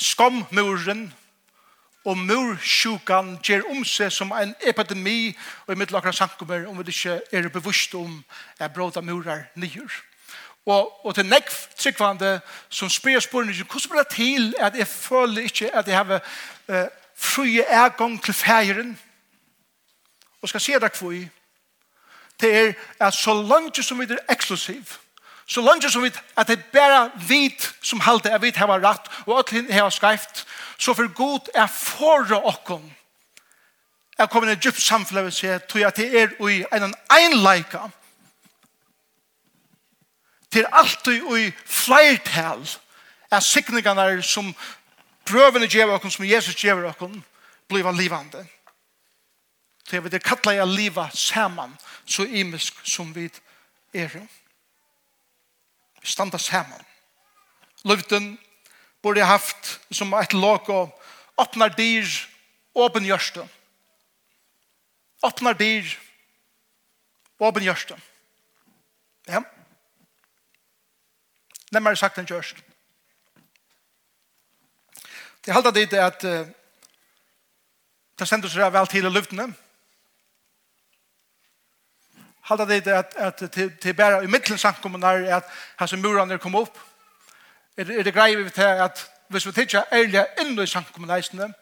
skammuren 0.00 1.10
og 2.06 2.16
mursjukan 2.16 3.36
gjør 3.44 3.68
om 3.74 3.84
seg 3.84 4.12
som 4.14 4.32
en 4.32 4.54
epidemi 4.64 5.34
og 5.66 5.74
i 5.74 5.78
mitt 5.78 5.92
lakra 5.92 6.12
sankummer 6.16 6.64
om 6.70 6.80
vi 6.80 6.88
ikke 6.94 7.20
er 7.32 7.48
bevisst 7.52 7.94
om 7.98 8.22
er 8.58 8.72
bråta 8.72 9.04
murer 9.04 9.50
nye 9.60 9.88
Og, 10.66 11.06
og 11.06 11.14
til 11.14 11.26
nekv 11.26 11.52
tryggvande 11.78 12.40
som 12.68 12.90
spyr 12.90 13.20
spørningen, 13.20 13.66
hvordan 13.70 13.90
blir 13.90 14.02
det 14.02 14.14
til 14.14 14.54
at 14.58 14.74
jeg 14.74 14.86
føler 14.86 15.42
ikke 15.42 15.74
at 15.74 15.88
jeg 15.88 15.96
har 15.96 16.20
uh, 16.68 16.86
frie 17.16 17.62
ergang 17.62 18.22
til 18.24 18.34
fægeren? 18.34 18.98
Og 20.42 20.48
skal 20.48 20.60
se 20.60 20.72
dere 20.72 20.90
hvor. 20.98 21.28
Det 22.40 22.56
er 22.56 22.72
at 23.00 23.14
så 23.14 23.34
langt 23.42 23.84
som 23.84 24.00
vi 24.00 24.04
er 24.04 24.16
eksklusiv, 24.30 24.84
så 25.46 25.60
langt 25.60 25.92
som 25.92 26.02
vi 26.02 26.10
at 26.36 26.48
det 26.48 26.64
bare 26.64 27.10
vit 27.28 27.74
som 27.82 28.00
halte 28.00 28.28
er 28.28 28.38
vit 28.38 28.56
har 28.56 28.66
rett, 28.66 29.08
og 29.26 29.38
at 29.38 29.50
henne 29.50 29.72
har 29.72 29.90
skreift, 29.90 30.46
så 30.78 30.94
for 30.94 31.14
god 31.14 31.48
er 31.54 31.66
for 31.66 32.42
okken 32.44 32.96
er 34.18 34.26
kommet 34.26 34.52
i 34.52 34.60
djupt 34.60 34.80
samfunnet, 34.80 35.62
tog 35.68 35.82
at 35.82 35.96
det 35.96 36.20
er 36.20 36.48
i 36.48 36.64
en 36.72 36.94
einleika, 37.12 37.78
til 40.56 40.66
alt 40.72 41.08
i 41.36 41.50
flertal 41.66 42.62
er 43.30 43.40
sikningene 43.44 44.22
som 44.24 44.54
prøvene 45.28 45.68
gjør 45.68 45.98
oss, 45.98 46.14
som 46.14 46.24
Jesus 46.24 46.56
gjør 46.56 46.86
oss, 46.88 47.18
blir 47.68 47.90
livande. 47.92 48.46
Så 49.84 49.96
jeg 49.96 50.04
vil 50.04 50.20
kalla 50.20 50.54
jeg 50.56 50.66
livet 50.66 51.18
saman, 51.18 51.76
så 52.06 52.24
imisk 52.24 52.80
som 52.88 53.12
vi 53.14 53.28
er. 53.94 54.16
Vi 56.00 56.08
standa 56.08 56.38
saman. 56.38 56.80
Løvden 57.84 58.38
burde 59.02 59.20
jeg 59.20 59.28
haft 59.28 59.80
som 59.90 60.14
et 60.14 60.32
låg 60.32 60.70
og 60.70 61.02
åpner 61.36 61.68
dyr, 61.68 62.08
åpen 62.74 63.04
gjørste. 63.04 63.44
Åpner 65.22 65.52
dyr, 65.52 65.92
åpen 67.40 67.62
gjørste. 67.62 68.00
Ja. 69.28 69.42
Nemmere 71.72 71.96
sagt 71.96 72.18
enn 72.18 72.28
kjørsk. 72.28 72.60
Det 75.46 75.54
halda 75.54 75.70
dit 75.70 75.92
er 75.92 76.06
at 76.06 76.24
uh, 76.26 76.46
det 78.18 78.28
sender 78.28 78.50
seg 78.50 78.72
vel 78.72 78.88
til 78.90 79.06
i 79.06 79.12
luftene. 79.12 79.46
Halda 82.46 82.66
dit 82.70 82.86
er 82.86 83.02
at, 83.02 83.14
at 83.16 83.50
til, 83.52 83.72
til 83.82 83.94
bare 83.94 84.24
i 84.24 84.30
middelen 84.30 84.58
samkommunar 84.58 85.22
er 85.22 85.36
at 85.36 85.50
hans 85.76 85.90
som 85.90 86.02
murene 86.02 86.38
kom 86.38 86.54
opp. 86.54 86.78
Er, 87.76 87.90
er 87.90 88.02
det 88.02 88.14
greie 88.14 88.38
vi 88.38 88.50
til 88.50 88.62
at 88.86 89.06
hvis 89.28 89.46
vi 89.46 89.52
tidsja 89.52 89.82
ærlig 89.92 90.22
inn 90.40 90.58
i 90.58 90.66
samkommunaisene, 90.66 91.52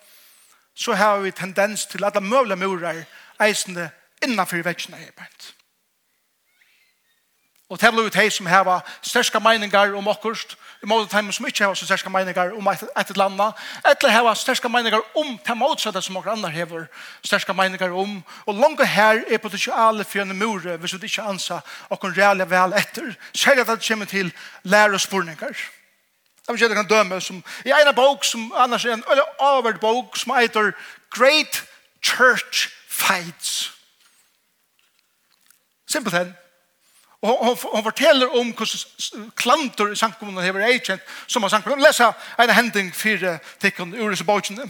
så 0.75 0.92
har 0.92 1.18
vi 1.25 1.30
tendens 1.30 1.87
til 1.87 2.04
at 2.04 2.16
alle 2.16 2.28
mulige 2.28 2.56
murer 2.56 3.04
eisende 3.40 3.90
innenfor 4.23 4.62
vekkene 4.62 5.00
er 5.00 5.12
bænt. 5.16 5.54
Og 7.74 7.80
det 7.80 7.90
blir 7.92 8.08
de 8.08 8.30
som 8.30 8.46
har 8.46 8.84
største 9.02 9.40
meninger 9.42 9.96
om 9.98 10.08
okkurst, 10.08 10.52
i 10.82 10.86
måte 10.86 11.22
de 11.22 11.32
som 11.32 11.46
ikke 11.46 11.64
har 11.64 11.74
største 11.74 12.10
meninger 12.10 12.52
om 12.54 12.66
et, 12.70 12.82
et 13.00 13.08
eller 13.10 13.24
annet, 13.24 13.62
eller 13.90 14.12
har 14.14 14.34
største 14.34 14.68
meninger 14.68 15.00
om 15.18 15.32
det 15.46 15.56
motsatte 15.58 16.02
som 16.02 16.14
noen 16.14 16.28
andre 16.36 16.52
har 16.54 16.84
største 17.24 17.52
meninger 17.52 17.90
om. 17.90 18.20
Og 18.46 18.54
langt 18.54 18.84
her 18.86 19.24
er 19.26 19.42
potensialet 19.42 20.06
for 20.06 20.22
en 20.22 20.36
mur, 20.38 20.60
hvis 20.60 20.94
du 20.94 21.02
ikke 21.02 21.24
anser 21.26 21.66
noen 21.90 22.14
reelle 22.14 22.46
vel 22.50 22.76
etter, 22.78 23.10
selv 23.34 23.64
at 23.64 23.72
det 23.72 23.88
kommer 23.88 24.06
til 24.06 24.30
lærespurninger. 24.62 25.66
Jeg 26.46 26.54
vet 26.54 26.62
ikke 26.62 26.78
kan 26.78 26.92
døme 26.92 27.20
som, 27.20 27.42
i 27.66 27.74
en 27.74 27.94
bok 27.94 28.24
som 28.24 28.52
annars 28.54 28.84
er 28.84 28.94
en 28.94 29.04
eller 29.10 29.34
avhverd 29.40 29.82
bok 29.82 30.16
som 30.16 30.36
heter 30.38 30.70
Great 31.10 31.64
Church 32.02 32.70
Fights. 32.86 33.72
Simpelthen 35.90 36.36
Og 37.24 37.46
han, 37.46 37.56
hon 37.72 37.84
forteller 37.84 38.36
om 38.36 38.50
hvordan 38.52 39.30
klantor 39.36 39.92
i 39.92 39.96
samkommunen 39.96 40.44
hever 40.44 40.66
eikjent 40.66 41.02
som 41.26 41.42
har 41.42 41.48
samkommunen. 41.54 41.84
Lesa 41.86 42.10
en 42.40 42.52
hending 42.52 42.90
fire 42.94 43.38
tikkene 43.62 43.96
ur 43.96 44.12
disse 44.12 44.26
bøkene. 44.28 44.68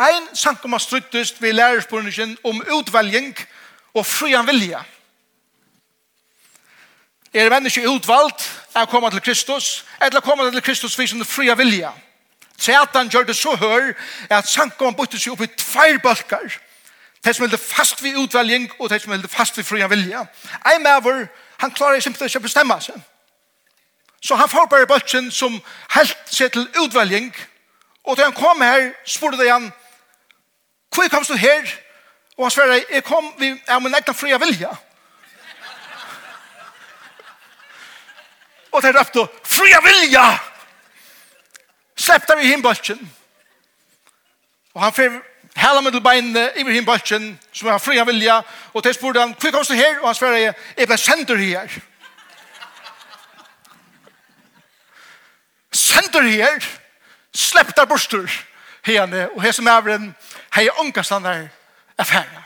Ein 0.00 0.28
samkommun 0.34 0.80
struttest 0.80 1.42
ved 1.42 1.52
lærersporene 1.52 2.36
om 2.44 2.62
utvelging 2.78 3.36
og 3.94 4.06
frian 4.06 4.46
vilja. 4.46 4.80
Er 7.34 7.50
menneske 7.52 7.84
utvalgt 7.88 8.48
er 8.74 8.84
koma 8.84 9.10
til 9.10 9.20
Kristus, 9.20 9.84
eller 10.00 10.20
koma 10.20 10.50
til 10.50 10.62
Kristus 10.62 10.98
vis 10.98 11.12
under 11.12 11.24
fria 11.28 11.54
vilja. 11.54 11.92
Satan 12.56 13.08
gjør 13.08 13.22
det 13.22 13.36
så 13.36 13.56
hør 13.56 13.92
at 14.30 14.48
samkommun 14.48 14.96
bytter 14.96 15.20
seg 15.20 15.32
opp 15.32 15.44
i 15.44 15.52
tveir 15.56 16.00
balkar. 16.00 16.58
Det 17.24 17.36
som 17.36 17.44
helder 17.44 17.60
fast 17.60 18.02
vid 18.02 18.16
utvelging 18.16 18.70
og 18.78 18.90
det 18.90 19.02
som 19.02 19.12
helder 19.12 19.28
fast 19.28 19.56
vid 19.56 19.64
fria 19.64 19.86
vilja. 19.86 20.24
Ein 20.66 20.82
maver 20.82 21.26
han 21.62 21.70
klarar 21.70 22.00
simpelthen 22.00 22.26
ikke 22.26 22.42
å 22.42 22.48
bestemme 22.48 22.76
seg. 22.82 22.98
Så 24.22 24.34
han 24.38 24.50
får 24.50 24.66
bare 24.70 24.86
bøtjen 24.90 25.30
som 25.30 25.60
helt 25.94 26.18
seg 26.30 26.50
til 26.54 26.66
utvelging. 26.82 27.30
Og 28.02 28.18
da 28.18 28.26
han 28.26 28.34
kom 28.34 28.62
her, 28.62 28.90
spurte 29.06 29.38
de 29.38 29.50
han, 29.50 29.68
hvor 30.94 31.08
kom 31.08 31.24
du 31.24 31.36
her? 31.38 31.70
Og 32.36 32.44
han 32.44 32.50
svarer, 32.50 32.82
jeg 32.90 33.04
kom 33.06 33.30
vi 33.38 33.52
er 33.66 33.78
min 33.78 33.94
egen 33.94 34.14
fria 34.14 34.38
vilja. 34.42 34.74
og 38.72 38.82
de 38.82 38.92
røpte, 38.98 39.26
fria 39.44 39.78
vilja! 39.84 40.26
Slepp 41.96 42.30
vi 42.38 42.54
i 42.54 42.62
bøtjen. 42.62 43.12
Og 44.74 44.82
han 44.82 44.94
fyrir 44.96 45.20
hela 45.56 45.80
med 45.80 45.82
middelbeinene, 45.82 46.50
Ibrahim 46.56 46.84
Balchen, 46.84 47.40
som 47.52 47.68
har 47.68 47.78
fria 47.78 48.04
vilja, 48.04 48.40
og 48.72 48.82
til 48.82 48.94
spurte 48.94 49.20
han, 49.20 49.34
hva 49.34 49.50
kom 49.50 49.64
du 49.68 49.74
her? 49.74 49.98
Og 50.00 50.08
han 50.08 50.14
svarer, 50.14 50.54
jeg 50.76 50.88
ble 50.88 50.98
sender 50.98 51.36
her. 51.36 51.74
Sender 55.72 56.28
her, 56.28 56.68
slepp 57.34 57.76
der 57.76 57.88
borster, 57.88 58.28
hene, 58.84 59.28
og 59.30 59.42
her 59.44 59.52
som 59.52 59.66
er 59.66 59.92
en 59.94 60.14
hei 60.54 60.68
ångkastan 60.78 61.24
der 61.24 61.48
affæra. 61.98 62.42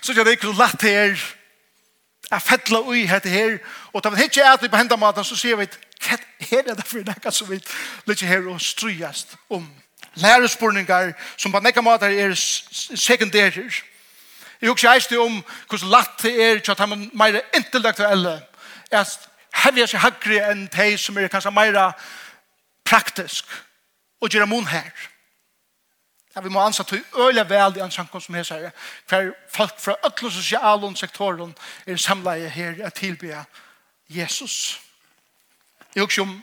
Så 0.00 0.12
jeg 0.12 0.24
det 0.24 0.38
ikke 0.38 0.50
så 0.50 0.62
lett 0.62 0.82
her, 0.82 1.26
jeg 2.30 2.42
fettla 2.42 2.80
ui 2.82 3.04
hette 3.06 3.30
her, 3.30 3.58
og 3.92 4.02
da 4.02 4.10
vi 4.10 4.26
ikke 4.26 4.42
er 4.42 4.56
vi 4.60 4.68
på 4.68 4.76
hendamaten, 4.76 5.24
så 5.24 5.36
sier 5.38 5.58
vi, 5.60 5.68
hva 6.02 6.18
er 6.50 6.74
det 6.74 6.86
for 6.86 7.06
det 7.06 7.34
som 7.34 7.50
vi 7.50 7.60
ligger 8.06 8.26
her 8.26 8.48
og 8.50 8.60
strujast 8.60 9.36
om? 9.48 9.62
Um 9.62 9.85
lærespurningar 10.16 11.12
som 11.36 11.52
på 11.52 11.60
nekka 11.60 11.80
måter 11.80 12.08
er 12.08 12.34
sekundærer. 12.96 13.82
Jeg 14.60 14.70
husker 14.70 14.90
eist 14.90 15.12
om 15.12 15.42
hvordan 15.68 15.90
latt 15.92 16.22
det 16.22 16.34
er 16.44 16.58
til 16.58 16.72
at 16.72 16.80
han 16.80 16.92
er 16.92 17.08
mer 17.12 17.40
intellektuelle 17.56 18.40
at 18.90 19.28
hevja 19.64 19.86
seg 19.86 20.00
hagri 20.00 20.38
enn 20.40 20.66
de 20.72 20.94
som 20.98 21.18
er 21.18 21.28
kanskje 21.28 21.52
mer 21.52 21.92
praktisk 22.84 23.44
og 24.20 24.30
gjør 24.30 24.48
mun 24.48 24.66
her. 24.66 24.90
Ja, 26.36 26.40
vi 26.40 26.48
må 26.48 26.60
ansa 26.60 26.82
til 26.82 27.04
øyla 27.16 27.42
vel 27.48 27.76
i 27.76 27.80
ansankom 27.80 28.20
som 28.20 28.34
hesa 28.34 28.58
her. 28.60 28.70
Hver 29.08 29.30
folk 29.48 29.80
fra 29.80 29.94
ötlo 30.04 30.30
sosialen 30.30 30.96
sektoren 30.96 31.54
er 31.86 31.96
samleie 31.96 32.48
her 32.48 32.84
at 32.84 32.94
tilbya 32.94 33.44
Jesus. 34.08 34.80
Jeg 35.94 36.02
husker 36.02 36.22
om 36.22 36.42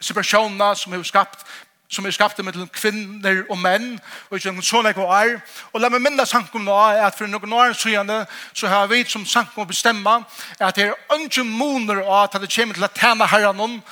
separationerna 0.00 0.74
som 0.74 0.92
har 0.92 1.02
skapt 1.02 1.46
som 1.90 2.06
er 2.06 2.14
skapt 2.14 2.38
mellom 2.44 2.68
kvinner 2.70 3.42
og 3.50 3.58
menn, 3.58 3.96
og 4.30 4.38
ikke 4.38 4.52
noen 4.54 4.66
sånne 4.66 4.92
og 4.94 5.10
er. 5.16 5.40
Og 5.72 5.82
la 5.82 5.90
meg 5.90 6.04
minne 6.04 6.26
sankum 6.26 6.62
nå, 6.64 6.76
at 7.02 7.16
for 7.18 7.26
noen 7.26 7.52
år 7.52 7.74
siden, 7.74 8.12
så 8.54 8.70
har 8.70 8.86
vi 8.90 9.02
som 9.08 9.26
sankum 9.26 9.66
bestemma, 9.66 10.20
at 10.60 10.78
det 10.78 10.86
er 10.86 11.16
ønske 11.16 11.44
moner 11.44 12.04
av 12.04 12.28
at 12.28 12.38
det 12.40 12.52
kommer 12.54 12.78
til 12.78 12.86
å 12.86 12.92
tjene 12.94 13.26
herren 13.32 13.82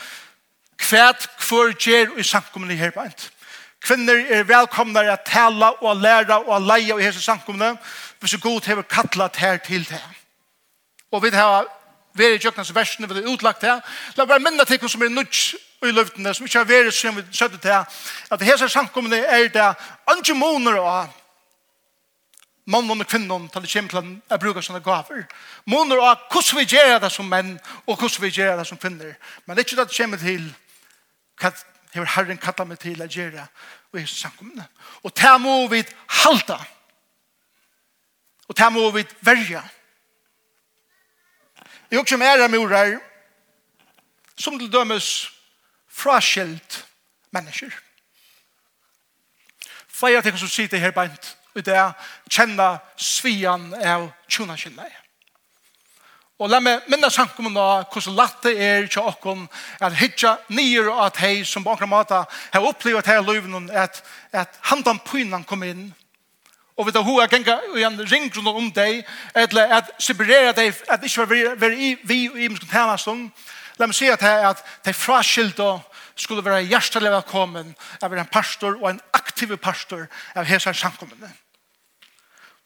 kvært 0.78 1.26
hver 1.42 1.74
gjør 1.74 2.14
i 2.18 2.26
sankumene 2.26 2.78
her 2.78 2.94
på. 2.94 3.08
Kvinner 3.82 4.24
er 4.30 4.46
velkomne 4.46 5.02
til 5.02 5.12
å 5.12 5.18
tale 5.26 5.72
og 5.82 6.02
lære 6.02 6.38
og 6.46 6.66
leie 6.66 6.94
i 6.94 7.02
hese 7.02 7.22
sankumene, 7.22 7.76
hvis 8.20 8.38
god 8.42 8.66
har 8.66 8.82
kattlet 8.82 9.36
her 9.42 9.58
til 9.62 9.86
det. 9.90 10.02
Og 11.10 11.22
vi 11.22 11.30
har 11.34 11.66
vært 12.14 12.38
i 12.38 12.42
kjøkkenes 12.42 12.74
versene, 12.74 13.08
vi 13.08 13.22
har 13.22 13.30
utlagt 13.30 13.62
det. 13.62 13.78
La 14.18 14.26
meg 14.26 14.42
minne 14.42 14.66
til 14.66 14.78
hva 14.78 14.90
som 14.90 15.02
er 15.02 15.14
nødt 15.14 15.58
i 15.86 15.92
løftene 15.94 16.34
som 16.34 16.46
ikke 16.46 16.58
har 16.58 16.68
vært 16.68 16.94
som 16.94 17.16
vi 17.16 17.24
søtte 17.30 17.60
til 17.62 17.74
at 18.34 18.42
hese 18.42 18.68
samkommende 18.68 19.20
er 19.22 19.48
det 19.54 19.66
andre 20.10 20.34
måneder 20.34 20.78
av 20.82 21.14
mannen 22.68 23.00
og 23.00 23.08
kvinnen 23.08 23.48
til 23.48 23.64
det 23.64 23.72
kommer 23.72 23.92
til 23.92 24.10
å 24.34 24.38
bruke 24.42 24.62
sånne 24.62 24.82
gaver. 24.84 25.24
Måneder 25.64 26.02
av 26.04 26.26
hvordan 26.32 26.58
vi 26.58 26.66
gjør 26.76 26.98
det 27.04 27.12
som 27.14 27.30
menn 27.30 27.54
og 27.86 27.94
hvordan 27.94 28.24
vi 28.26 28.32
gjør 28.34 28.58
det 28.58 28.66
som 28.68 28.80
kvinner. 28.80 29.14
Men 29.46 29.56
det 29.56 29.62
er 29.62 29.68
ikke 29.68 29.78
det 29.78 29.88
det 29.88 29.96
kommer 29.96 30.22
til 30.24 30.48
hva 31.38 31.52
hever 31.94 32.10
Herren 32.16 32.42
kattet 32.42 32.68
meg 32.68 32.80
til 32.82 33.00
å 33.00 33.08
gjøre 33.08 33.46
og 33.92 34.00
hese 34.00 34.18
samkommende. 34.18 34.66
Og 35.02 35.14
det 35.16 35.34
må 35.40 35.56
vi 35.72 35.84
halte. 36.24 36.58
Og 38.48 38.56
det 38.58 38.72
må 38.72 38.90
vi 38.90 39.06
verja. 39.20 39.62
Jeg 41.88 41.96
er 41.96 42.02
også 42.02 42.16
med 42.16 42.26
ære 42.26 43.00
som 44.38 44.58
til 44.58 44.72
dømes 44.72 45.37
fraskilt 45.98 46.84
mennesker. 47.34 47.74
Flere 49.88 50.22
ting 50.22 50.38
som 50.38 50.48
sitter 50.48 50.78
her 50.78 50.94
beint, 50.94 51.34
og 51.54 51.64
det 51.66 51.74
er 51.74 51.92
kjenne 52.30 52.70
svian 52.96 53.72
av 53.74 54.08
tjona 54.30 54.56
kjenne. 54.56 54.86
Og 56.38 56.46
la 56.46 56.60
meg 56.62 56.84
minne 56.86 57.10
sankum 57.10 57.48
nå 57.50 57.62
hvordan 57.90 58.14
latt 58.14 58.44
det 58.46 58.52
er 58.62 58.84
til 58.86 59.08
åkken 59.10 59.48
at 59.82 59.96
hitja 59.98 60.36
nyer 60.54 60.86
og 60.92 61.00
at 61.08 61.18
hei 61.18 61.40
som 61.42 61.64
på 61.66 61.72
akkurat 61.72 61.90
måte 61.90 62.20
har 62.28 62.66
opplevd 62.68 63.10
her 63.10 63.24
løven 63.26 63.66
at, 63.74 63.98
at 64.30 64.60
handan 64.70 65.02
pynan 65.02 65.46
kom 65.48 65.66
inn 65.66 65.88
og 66.78 66.86
vi 66.86 66.94
tar 66.94 67.02
hoa 67.02 67.26
genga 67.26 67.58
i 67.74 67.82
en 67.82 67.98
ring 68.06 68.28
rundt 68.36 68.48
om 68.54 68.70
deg 68.70 69.02
eller 69.34 69.72
at 69.80 69.90
separera 69.98 70.52
deg 70.54 70.76
at 70.86 71.02
ikke 71.02 71.26
være 71.26 71.56
vi 71.58 71.88
i 71.88 71.94
vi 72.06 72.18
og 72.30 72.38
La 73.78 73.86
meg 73.86 73.94
si 73.94 74.08
at 74.10 74.20
det 74.20 74.28
er 74.28 74.48
at 74.48 74.62
de 74.84 74.92
og 75.62 75.82
skulle 76.18 76.44
være 76.44 76.66
hjertelig 76.66 77.10
velkommen 77.12 77.74
av 78.02 78.12
en 78.12 78.26
pastor 78.26 78.74
og 78.74 78.90
en 78.90 79.00
aktiv 79.14 79.56
pastor 79.56 80.08
av 80.34 80.44
hese 80.44 80.74
samkommende. 80.74 81.30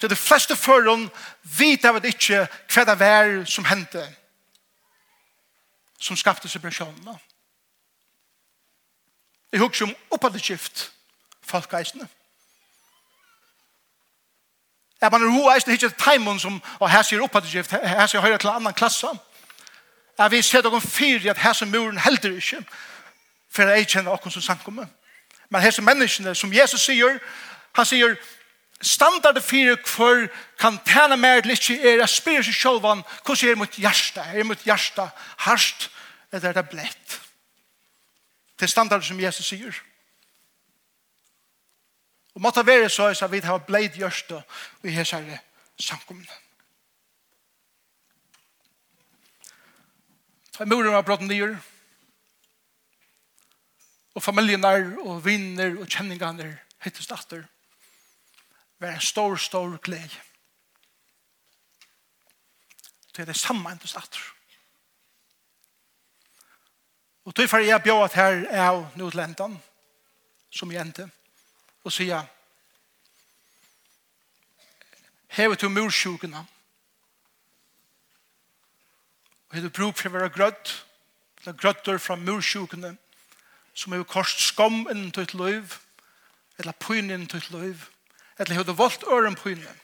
Så 0.00 0.08
de 0.08 0.16
fleste 0.16 0.56
forhånd 0.56 1.10
vet 1.58 1.84
av 1.84 2.00
det 2.00 2.14
ikke 2.14 2.46
hva 2.72 2.84
det 2.88 2.98
var 2.98 3.44
som 3.46 3.64
hendte 3.64 4.06
som 6.02 6.16
skapte 6.16 6.48
separasjonene. 6.48 7.14
Jeg 9.52 9.60
husker 9.60 9.86
om 9.86 9.94
oppadeskift 10.10 10.88
folkeisene. 11.44 12.08
Jeg 15.02 15.10
mener, 15.12 15.28
hun 15.28 15.50
er 15.50 15.70
ikke 15.70 15.92
timen 15.98 16.40
som, 16.40 16.62
og 16.80 16.90
her 16.90 17.02
sier 17.02 17.22
skift, 17.46 17.70
her 17.70 18.06
sier 18.06 18.22
høyre 18.22 18.38
til 18.38 18.48
annan 18.48 18.74
klasse. 18.74 19.06
Ja 19.06 19.31
at 20.18 20.30
vi 20.30 20.42
ser 20.42 20.62
dere 20.62 20.80
fyri 20.80 21.28
at 21.28 21.38
her 21.38 21.52
som 21.52 21.68
muren 21.68 21.98
helder 21.98 22.36
ikke, 22.36 22.64
for 23.50 23.62
jeg 23.62 23.88
kjenner 23.88 24.16
dere 24.16 24.30
som 24.30 24.42
sankommer. 24.42 24.86
Men 25.50 25.62
her 25.62 25.70
som 25.70 25.84
menneskene, 25.84 26.34
som 26.34 26.52
Jesus 26.52 26.80
sier, 26.80 27.18
han 27.76 27.86
sier, 27.86 28.16
standard 28.82 29.40
fyrir 29.44 29.76
hver 29.96 30.26
kan 30.58 30.78
tæna 30.86 31.16
mer 31.16 31.40
til 31.40 31.50
ikke 31.50 31.78
er, 31.80 31.96
jeg 32.02 32.08
spyrir 32.08 32.42
seg 32.42 32.56
sjálfan, 32.56 33.04
hvordan 33.24 33.50
er 33.50 33.60
mot 33.60 33.78
hjärsta? 33.78 34.24
Er 34.34 34.44
mot 34.44 34.64
hjärsta 34.64 35.08
harst, 35.46 35.90
eller 36.32 36.48
er 36.48 36.60
det 36.60 36.68
blett? 36.68 37.18
Det 38.58 38.66
er 38.66 38.72
standard 38.72 39.02
som 39.02 39.20
Jesus 39.20 39.46
sier. 39.46 39.76
Og 42.34 42.40
måtte 42.40 42.66
være 42.66 42.88
så, 42.88 43.12
at 43.12 43.32
vi 43.32 43.38
har 43.38 43.58
bleit 43.58 43.92
hjärsta, 43.92 44.40
vi 44.82 44.92
har 44.92 45.04
særlig 45.04 45.38
samkomne. 45.80 46.41
Muren 50.60 50.92
var 50.92 51.02
brått 51.02 51.24
nyer. 51.24 51.56
Og 54.12 54.22
familien 54.22 54.60
familjenar, 54.60 54.98
og 55.08 55.24
vinner, 55.24 55.78
og 55.80 55.88
kjenningene 55.88 56.20
kjenningarna 56.20 56.58
hittes 56.84 57.08
datter. 57.08 57.46
Det 58.76 58.84
var 58.84 58.98
en 58.98 59.00
stor, 59.00 59.36
stor 59.36 59.78
glede. 59.78 60.20
Det 63.12 63.22
er 63.22 63.32
det 63.32 63.36
samme 63.36 63.70
enn 63.70 63.80
hittes 63.80 63.96
datter. 63.96 64.20
Og 67.24 67.36
det 67.36 67.44
er 67.44 67.48
for 67.48 67.62
jeg 67.62 67.82
bjør 67.82 68.04
at 68.04 68.18
her 68.18 68.44
er 68.50 68.64
av 68.66 68.84
Nordlendan, 68.98 69.56
som 70.50 70.72
jente, 70.72 71.06
og 71.84 71.92
sier, 71.94 72.26
hever 75.32 75.56
til 75.56 75.70
mursjukene, 75.72 76.42
og 76.42 76.61
Og 79.52 79.58
hette 79.58 79.68
bruk 79.68 79.98
for 80.00 80.08
å 80.08 80.14
være 80.14 80.32
grødd, 80.32 80.70
eller 81.42 81.56
grødder 81.60 81.98
fra 82.00 82.14
mursjukene, 82.16 82.94
som 83.76 83.92
har 83.92 84.06
kost 84.08 84.40
skom 84.40 84.86
innen 84.88 85.10
ditt 85.12 85.34
liv, 85.36 85.74
eller 86.56 86.72
pyn 86.80 87.10
innen 87.10 87.26
ditt 87.28 87.50
liv, 87.52 87.84
eller 88.38 88.54
har 88.54 88.64
du 88.64 88.72
valgt 88.72 89.04
øren 89.04 89.36
pynen, 89.36 89.82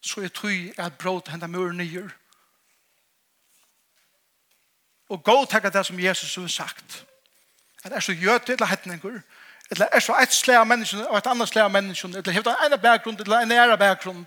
så 0.00 0.24
er 0.24 0.32
tøy 0.32 0.72
at 0.80 0.96
brot 0.96 1.28
henne 1.28 1.48
mur 1.52 1.76
nyer. 1.76 2.08
Og 5.12 5.20
gå 5.24 5.36
og 5.42 5.52
det 5.52 5.86
som 5.86 6.00
Jesus 6.00 6.34
har 6.34 6.46
sagt. 6.46 7.04
At 7.84 7.92
er 7.92 8.00
så 8.00 8.12
gjøte 8.12 8.56
til 8.56 8.66
hetninger, 8.66 9.20
eller 9.70 9.86
er 9.92 10.00
så 10.00 10.16
et 10.16 10.32
slag 10.32 10.56
av 10.56 10.66
menneskene 10.66 11.08
og 11.08 11.18
et 11.18 11.26
annet 11.26 11.48
slag 11.48 11.68
av 11.68 11.70
menneskene, 11.76 12.16
eller 12.16 12.32
har 12.32 12.64
en 12.64 12.80
bakgrunn 12.80 13.20
eller 13.20 13.44
en 13.44 13.52
ære 13.52 13.78
bakgrunn, 13.78 14.26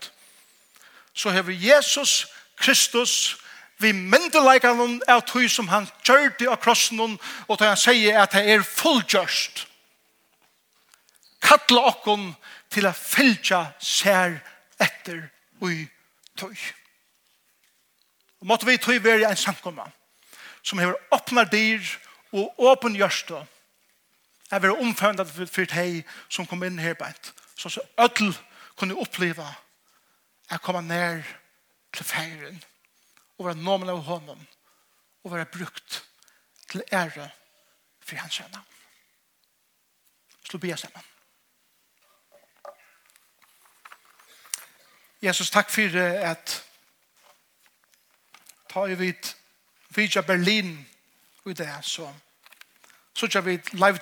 så 1.14 1.30
har 1.30 1.50
Jesus 1.50 2.28
Kristus 2.56 3.43
vi 3.84 3.94
myndeleikene 3.94 5.02
av 5.12 5.24
tog 5.28 5.50
som 5.52 5.70
han 5.72 5.88
kjørte 6.06 6.50
av 6.50 6.60
krossen 6.64 7.02
og 7.04 7.18
tog 7.58 7.68
han 7.68 7.80
sier 7.80 8.20
at 8.22 8.36
det 8.36 8.44
er 8.56 8.66
fullgjørst. 8.66 9.66
Kattla 11.44 11.84
okkon 11.92 12.32
til 12.72 12.88
å 12.88 12.94
fylltja 12.96 13.66
sær 13.84 14.40
etter 14.82 15.28
ui 15.62 15.84
tog. 16.40 16.56
Og 18.42 18.48
måtte 18.50 18.68
vi 18.68 18.80
tog 18.82 19.04
være 19.04 19.30
en 19.30 19.40
samkomma 19.40 19.90
som 20.64 20.80
hever 20.80 20.96
åpna 21.12 21.44
dyr 21.52 21.84
og 22.34 22.64
åpen 22.72 22.96
gjørst 22.96 23.36
er 24.54 24.60
vil 24.62 24.76
omfønda 24.78 25.26
for 25.26 25.66
deg 25.66 26.04
som 26.30 26.46
kom 26.46 26.64
inn 26.64 26.82
her 26.82 26.94
beint. 26.98 27.34
Så 27.58 27.70
så 27.70 27.82
ødel 28.00 28.34
kunne 28.78 28.98
oppleve 29.00 29.48
jeg 30.52 30.62
komme 30.62 30.82
ned 30.82 31.24
til 31.94 32.06
feiren 32.06 32.64
og 33.38 33.46
være 33.46 33.62
nomen 33.62 33.90
av 33.90 34.04
honom 34.08 34.46
og 35.24 35.32
være 35.32 35.46
brukt 35.46 36.04
til 36.72 36.84
ære 36.92 37.30
for 38.04 38.16
hans 38.16 38.38
kjenne. 38.38 38.62
Slå 40.44 40.60
be 40.60 40.78
sammen. 40.78 41.04
Jesus, 45.24 45.50
takk 45.50 45.70
for 45.72 45.98
at 46.00 46.58
ta 48.70 48.86
i 48.86 48.98
vidt 49.00 49.36
vidja 49.96 50.22
Berlin 50.22 50.76
og 51.46 51.58
det 51.58 51.70
så 51.82 52.14
så 53.16 53.28
tja 53.28 53.42
vid 53.46 53.74
live 53.74 54.00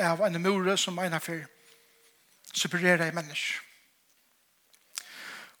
av 0.00 0.22
en 0.24 0.42
mure 0.42 0.76
som 0.76 0.98
en 0.98 1.20
for 1.20 1.44
separerer 2.54 3.06
i 3.08 3.14
mennesker 3.14 3.63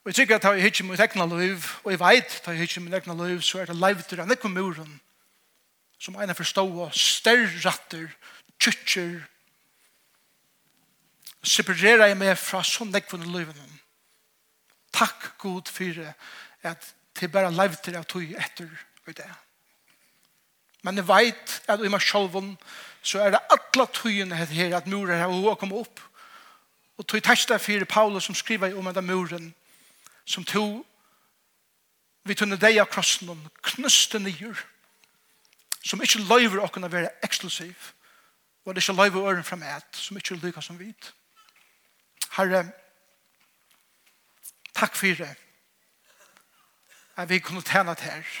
Og 0.04 0.10
jeg 0.10 0.14
tykker 0.14 0.36
at 0.36 0.44
jeg 0.44 0.62
hittir 0.66 0.84
mitt 0.84 1.00
egna 1.00 1.24
liv, 1.24 1.64
og 1.84 1.92
jeg 1.94 2.00
veit 2.00 2.32
at 2.42 2.48
jeg 2.52 2.60
hittir 2.60 2.82
mitt 2.84 2.94
egna 2.94 3.14
liv, 3.22 3.38
så 3.40 3.62
er 3.62 3.70
det 3.70 3.76
leivtur 3.80 4.20
av 4.20 4.28
nekko 4.28 4.50
muren, 4.52 4.98
som 5.96 6.18
eina 6.20 6.36
forståa, 6.36 6.90
stærratter, 6.92 8.10
tjutjer, 8.60 9.22
separerer 11.44 12.10
jeg 12.10 12.18
meg 12.20 12.36
fra 12.40 12.60
sånn 12.64 12.92
nekko 12.92 13.20
liven 13.20 13.72
Takk 14.94 15.32
god 15.42 15.68
for 15.72 16.04
at 16.62 16.92
det 17.18 17.32
bare 17.32 17.50
leivtur 17.50 17.96
av 17.98 18.04
tog 18.06 18.28
etter 18.30 18.68
og 19.08 19.16
det. 19.16 19.30
Men 20.84 21.00
jeg 21.00 21.08
veit 21.08 21.56
at 21.66 21.80
i 21.80 21.90
meg 21.90 22.04
sjolvun, 22.04 22.54
så 23.02 23.24
er 23.24 23.34
det 23.34 23.42
atla 23.52 23.88
tøyen 23.90 24.32
her 24.36 24.76
at 24.76 24.86
muren 24.86 25.18
her 25.18 25.32
å 25.32 25.56
komme 25.58 25.80
opp. 25.80 26.00
Og 27.00 27.08
tog 27.08 27.24
testa 27.24 27.58
fyrir 27.58 27.88
Paulus 27.88 28.28
som 28.28 28.36
skriver 28.36 28.76
om 28.76 28.92
den 28.92 29.08
muren, 29.08 29.54
som 30.24 30.44
to 30.44 30.84
vi 32.24 32.34
tunne 32.34 32.56
deg 32.56 32.78
av 32.80 32.88
krossen 32.92 33.28
og 33.32 33.64
knuste 33.74 34.18
nyer 34.18 34.60
som 35.84 36.00
ikke 36.00 36.24
løyver 36.24 36.62
å 36.64 36.70
kunne 36.72 36.92
være 36.92 37.12
eksklusiv 37.26 37.92
og 38.64 38.74
det 38.74 38.82
ikke 38.82 38.96
løyver 38.96 39.28
øren 39.28 39.44
fra 39.44 39.58
et 39.76 40.00
som 40.00 40.16
ikke 40.16 40.38
lykker 40.40 40.64
som 40.64 40.78
vit. 40.80 41.12
Herre 42.38 42.64
takk 44.74 44.96
for 44.96 45.20
det 45.20 45.34
at 47.16 47.28
vi 47.28 47.38
kunne 47.38 47.62
tjene 47.62 47.94
til 47.94 48.10
her 48.10 48.38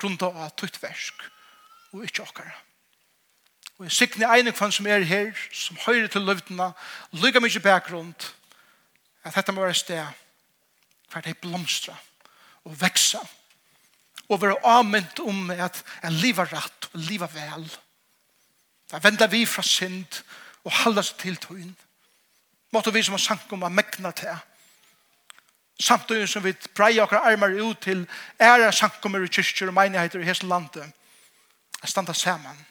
grunn 0.00 0.16
av 0.24 0.48
tutt 0.56 0.80
versk 0.82 1.28
og 1.92 2.04
ikke 2.04 2.24
åkker 2.24 2.54
og 3.76 3.84
jeg 3.84 3.92
sikner 3.92 4.32
ene 4.32 4.54
kvann 4.56 4.72
som 4.72 4.86
er 4.88 5.04
her 5.04 5.36
som 5.52 5.76
høyre 5.84 6.08
til 6.08 6.24
løvdene 6.24 6.72
lykker 7.12 7.44
mye 7.44 7.62
bakgrunn 7.62 8.14
at 9.22 9.36
dette 9.36 9.52
må 9.52 9.66
være 9.66 9.76
sted 9.76 10.24
for 11.08 11.24
de 11.24 11.34
blomstra 11.34 11.94
og 12.66 12.80
veksa 12.80 13.22
og 14.28 14.40
være 14.42 14.58
avmynt 14.66 15.20
om 15.22 15.50
at 15.50 15.84
en 16.04 16.12
liv 16.12 16.38
er 16.38 16.50
rett 16.52 16.88
og 16.92 17.00
liv 17.00 17.22
er 17.22 17.30
vel. 17.34 17.66
Da 18.90 18.98
vender 19.02 19.30
vi 19.30 19.44
fra 19.46 19.62
synd 19.62 20.22
og 20.64 20.72
halda 20.82 21.02
seg 21.06 21.20
til 21.22 21.38
tøyen. 21.42 21.76
Måtte 22.74 22.92
vi 22.92 23.02
som 23.06 23.14
har 23.14 23.22
sank 23.22 23.52
om 23.54 23.62
å 23.62 23.70
mekna 23.70 24.10
til 24.16 24.34
samtidig 25.80 26.28
som 26.28 26.44
vi 26.44 26.54
breier 26.74 27.02
akkurat 27.02 27.26
armar 27.32 27.52
ut 27.52 27.80
til 27.84 28.06
æra 28.40 28.72
sankummer 28.72 29.24
i 29.24 29.28
kyrkjer 29.28 29.68
og 29.68 29.74
menigheter 29.74 30.20
i 30.20 30.24
hele 30.24 30.48
landet 30.48 30.92
Jeg 31.82 31.88
standa 31.90 32.12
saman. 32.12 32.66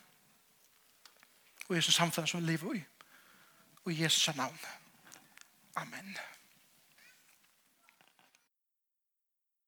Og 1.69 1.77
i 1.77 1.81
samfunnet 1.81 2.29
som 2.29 2.41
vi 2.41 2.51
lever 2.51 2.75
i 2.75 2.83
og 3.85 3.91
i 3.91 4.03
Jesu 4.03 4.31
navn. 4.35 4.59
Amen. 5.75 6.17